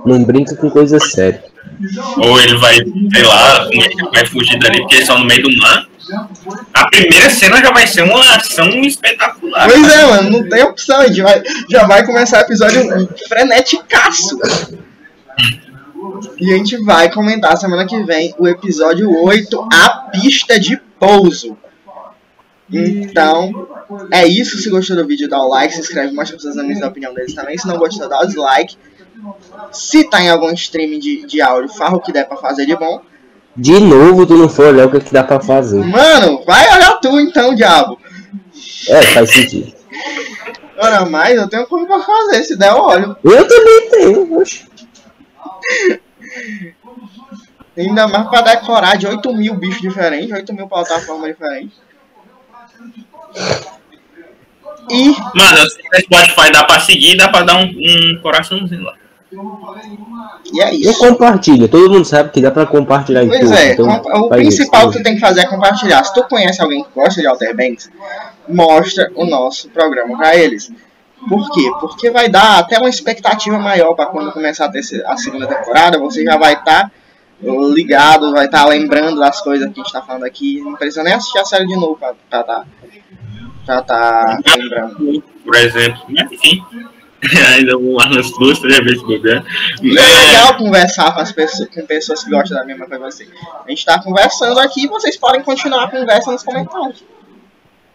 Não 0.05 0.23
brinca 0.23 0.55
com 0.55 0.71
coisa 0.71 0.99
séria. 1.01 1.43
Ou 2.19 2.41
ele 2.41 2.57
vai, 2.59 2.75
sei 2.75 3.23
lá, 3.25 3.69
é 3.73 4.11
vai 4.15 4.27
fugir 4.27 4.59
dali, 4.59 4.81
porque 4.81 4.95
eles 4.95 5.09
estão 5.09 5.19
no 5.19 5.27
meio 5.27 5.43
do 5.43 5.57
mar. 5.57 5.87
A 6.73 6.89
primeira 6.89 7.31
cena 7.31 7.57
já 7.59 7.73
vai 7.73 7.87
ser 7.87 8.03
uma 8.03 8.37
ação 8.37 8.69
espetacular. 8.83 9.69
Pois 9.69 9.93
é, 9.93 10.07
mano, 10.07 10.31
não 10.31 10.49
tem 10.49 10.63
opção. 10.63 11.01
A 11.01 11.07
gente 11.09 11.23
vai, 11.23 11.43
já 11.69 11.87
vai 11.87 12.05
começar 12.07 12.39
o 12.39 12.43
episódio 12.43 13.09
freneticaço. 13.29 14.39
E 16.39 16.53
a 16.53 16.57
gente 16.57 16.77
vai 16.85 17.13
comentar 17.13 17.57
semana 17.57 17.87
que 17.87 18.03
vem 18.05 18.35
o 18.39 18.47
episódio 18.47 19.11
8, 19.25 19.69
A 19.73 19.89
Pista 20.13 20.59
de 20.61 20.77
Pouso. 20.99 21.57
Então, 22.71 23.69
é 24.13 24.27
isso. 24.27 24.59
Se 24.59 24.71
gostou 24.71 24.97
do 24.97 25.07
vídeo, 25.07 25.29
dá 25.29 25.41
o 25.41 25.49
like, 25.49 25.75
se 25.75 25.81
inscreve, 25.81 26.15
mostra 26.15 26.39
pra 26.39 26.61
amigos 26.61 26.83
a 26.83 26.89
opinião 26.89 27.15
deles 27.15 27.35
também. 27.35 27.59
Se 27.59 27.67
não 27.67 27.79
gostou, 27.79 28.09
dá 28.09 28.21
o 28.21 28.27
dislike. 28.27 28.77
Se 29.73 30.09
tá 30.09 30.21
em 30.21 30.29
algum 30.29 30.53
streaming 30.53 30.99
de, 30.99 31.27
de 31.27 31.41
áudio, 31.41 31.75
farra 31.75 31.97
o 31.97 32.01
que 32.01 32.13
der 32.13 32.27
pra 32.27 32.37
fazer 32.37 32.67
de 32.67 32.77
bom. 32.77 33.03
De 33.57 33.81
novo, 33.81 34.27
tu 34.27 34.37
não 34.37 34.49
foi 34.49 34.69
olhar 34.69 34.87
o 34.87 34.91
que, 34.91 35.01
que 35.01 35.13
dá 35.13 35.25
pra 35.25 35.41
fazer. 35.41 35.83
Mano, 35.83 36.45
vai 36.45 36.67
olhar 36.77 36.93
tu 37.01 37.19
então, 37.19 37.55
diabo. 37.55 37.99
É, 38.89 39.03
faz 39.03 39.31
sentido. 39.31 39.75
Ora, 40.79 41.07
mais 41.07 41.37
eu 41.37 41.49
tenho 41.49 41.67
coisa 41.67 41.87
pra 41.87 42.01
fazer. 42.01 42.45
Se 42.45 42.57
der, 42.57 42.71
eu 42.71 42.79
olho. 42.79 43.17
Eu 43.25 43.49
também 43.49 43.91
tenho, 43.91 44.39
oxe. 44.39 44.67
Ainda 47.77 48.07
mais 48.09 48.29
pra 48.29 48.41
decorar 48.43 48.97
de 48.97 49.07
8 49.07 49.35
mil 49.35 49.55
bichos 49.55 49.81
diferentes, 49.81 50.31
8 50.31 50.53
mil 50.53 50.69
plataformas 50.69 51.29
diferentes. 51.31 51.79
E 54.91 55.09
Mano, 55.35 55.63
no 55.63 56.01
Spotify 56.01 56.53
dá 56.53 56.65
pra 56.65 56.81
seguir, 56.81 57.17
dá 57.17 57.29
pra 57.29 57.43
dar 57.43 57.57
um, 57.57 57.65
um 57.65 58.21
coraçãozinho 58.23 58.83
lá. 58.83 58.95
E 60.53 60.63
é 60.63 60.69
Eu 60.75 60.79
isso. 60.93 60.99
compartilho, 60.99 61.69
todo 61.69 61.91
mundo 61.91 62.05
sabe 62.05 62.31
que 62.31 62.41
dá 62.41 62.51
pra 62.51 62.65
compartilhar 62.65 63.25
em 63.25 63.29
Pois 63.29 63.41
tudo. 63.41 63.55
é, 63.55 63.73
então 63.73 63.89
o 64.23 64.29
principal 64.29 64.83
isso. 64.83 64.93
que 64.93 64.99
tu 64.99 65.03
tem 65.03 65.15
que 65.15 65.21
fazer 65.21 65.41
é 65.41 65.47
compartilhar. 65.47 66.05
Se 66.05 66.15
tu 66.15 66.23
conhece 66.25 66.63
alguém 66.63 66.85
que 66.85 66.91
gosta 66.95 67.21
de 67.21 67.27
Alter 67.27 67.57
Banks, 67.57 67.91
mostra 68.49 69.11
o 69.15 69.27
nosso 69.27 69.69
programa 69.71 70.17
pra 70.17 70.37
eles. 70.37 70.71
Por 71.29 71.51
quê? 71.51 71.71
Porque 71.81 72.11
vai 72.11 72.29
dar 72.29 72.59
até 72.59 72.79
uma 72.79 72.89
expectativa 72.89 73.59
maior 73.59 73.95
pra 73.95 74.07
quando 74.07 74.31
começar 74.33 74.67
a, 74.67 74.71
terceira, 74.71 75.11
a 75.11 75.17
segunda 75.17 75.47
temporada, 75.47 75.99
você 75.99 76.23
já 76.23 76.37
vai 76.37 76.55
estar 76.55 76.93
ligado, 77.43 78.33
vai 78.33 78.47
estar 78.47 78.65
lembrando 78.67 79.19
das 79.19 79.41
coisas 79.41 79.67
que 79.73 79.81
a 79.81 79.83
gente 79.83 79.93
tá 79.93 80.03
falando 80.03 80.25
aqui. 80.25 80.61
Não 80.61 80.75
precisa 80.75 81.03
nem 81.03 81.15
assistir 81.15 81.39
a 81.39 81.45
série 81.45 81.67
de 81.67 81.75
novo 81.75 81.97
pra 81.97 82.13
estar 82.13 82.45
tá, 82.45 82.65
pra 83.67 83.83
tá 83.83 84.39
lembrando. 84.57 85.23
Por 85.45 85.57
exemplo. 85.57 86.01
Mas 86.09 86.31
enfim. 86.31 86.63
Ainda 87.55 87.73
nas 88.15 88.31
duas, 88.33 88.59
três 88.59 88.79
vezes 88.79 89.03
que 89.03 89.19
der. 89.19 89.45
E 89.83 89.97
é 89.97 90.03
legal 90.03 90.57
conversar 90.57 91.13
com, 91.15 91.21
as 91.21 91.33
pessoas, 91.33 91.69
com 91.69 91.87
pessoas 91.87 92.25
que 92.25 92.31
gostam 92.31 92.59
da 92.59 92.65
mesma 92.65 92.87
coisa 92.87 93.05
que 93.05 93.11
você. 93.11 93.29
A 93.67 93.71
gente 93.71 93.85
tá 93.85 94.03
conversando 94.03 94.59
aqui 94.61 94.85
e 94.85 94.89
vocês 94.89 95.17
podem 95.17 95.43
continuar 95.43 95.85
a 95.85 95.91
conversa 95.91 96.33
nos 96.33 96.43
comentários. 96.43 97.05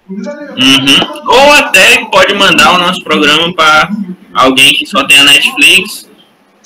Uhum. 0.10 1.28
Ou 1.28 1.54
até 1.54 2.04
pode 2.12 2.34
mandar 2.34 2.74
o 2.74 2.78
nosso 2.80 3.04
programa 3.04 3.54
para 3.54 3.90
alguém 4.34 4.74
que 4.74 4.86
só 4.86 5.06
tem 5.06 5.20
a 5.20 5.24
Netflix 5.24 6.10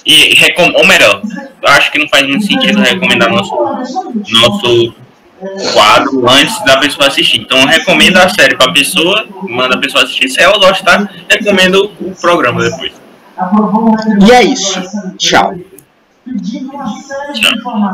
e 0.05 0.35
recom 0.35 0.71
ou 0.75 0.85
melhor, 0.85 1.21
eu 1.61 1.69
acho 1.69 1.91
que 1.91 1.97
não 1.97 2.07
faz 2.07 2.27
muito 2.27 2.45
sentido 2.45 2.79
recomendar 2.79 3.29
nosso 3.31 3.55
nosso 4.29 4.93
quadro 5.73 6.27
antes 6.29 6.63
da 6.63 6.77
pessoa 6.77 7.07
assistir. 7.07 7.41
Então 7.41 7.65
recomenda 7.65 8.23
a 8.23 8.29
série 8.29 8.55
para 8.55 8.69
a 8.69 8.73
pessoa, 8.73 9.25
manda 9.49 9.75
a 9.75 9.77
pessoa 9.77 10.03
assistir. 10.03 10.29
Se 10.29 10.41
ela 10.41 10.57
gostar, 10.57 11.09
recomenda 11.29 11.79
o 11.79 11.85
o 11.99 12.15
programa 12.21 12.63
depois. 12.63 12.93
E 14.25 14.31
é 14.31 14.43
isso. 14.43 14.81
Tchau. 15.17 15.53
Tchau. 17.33 17.91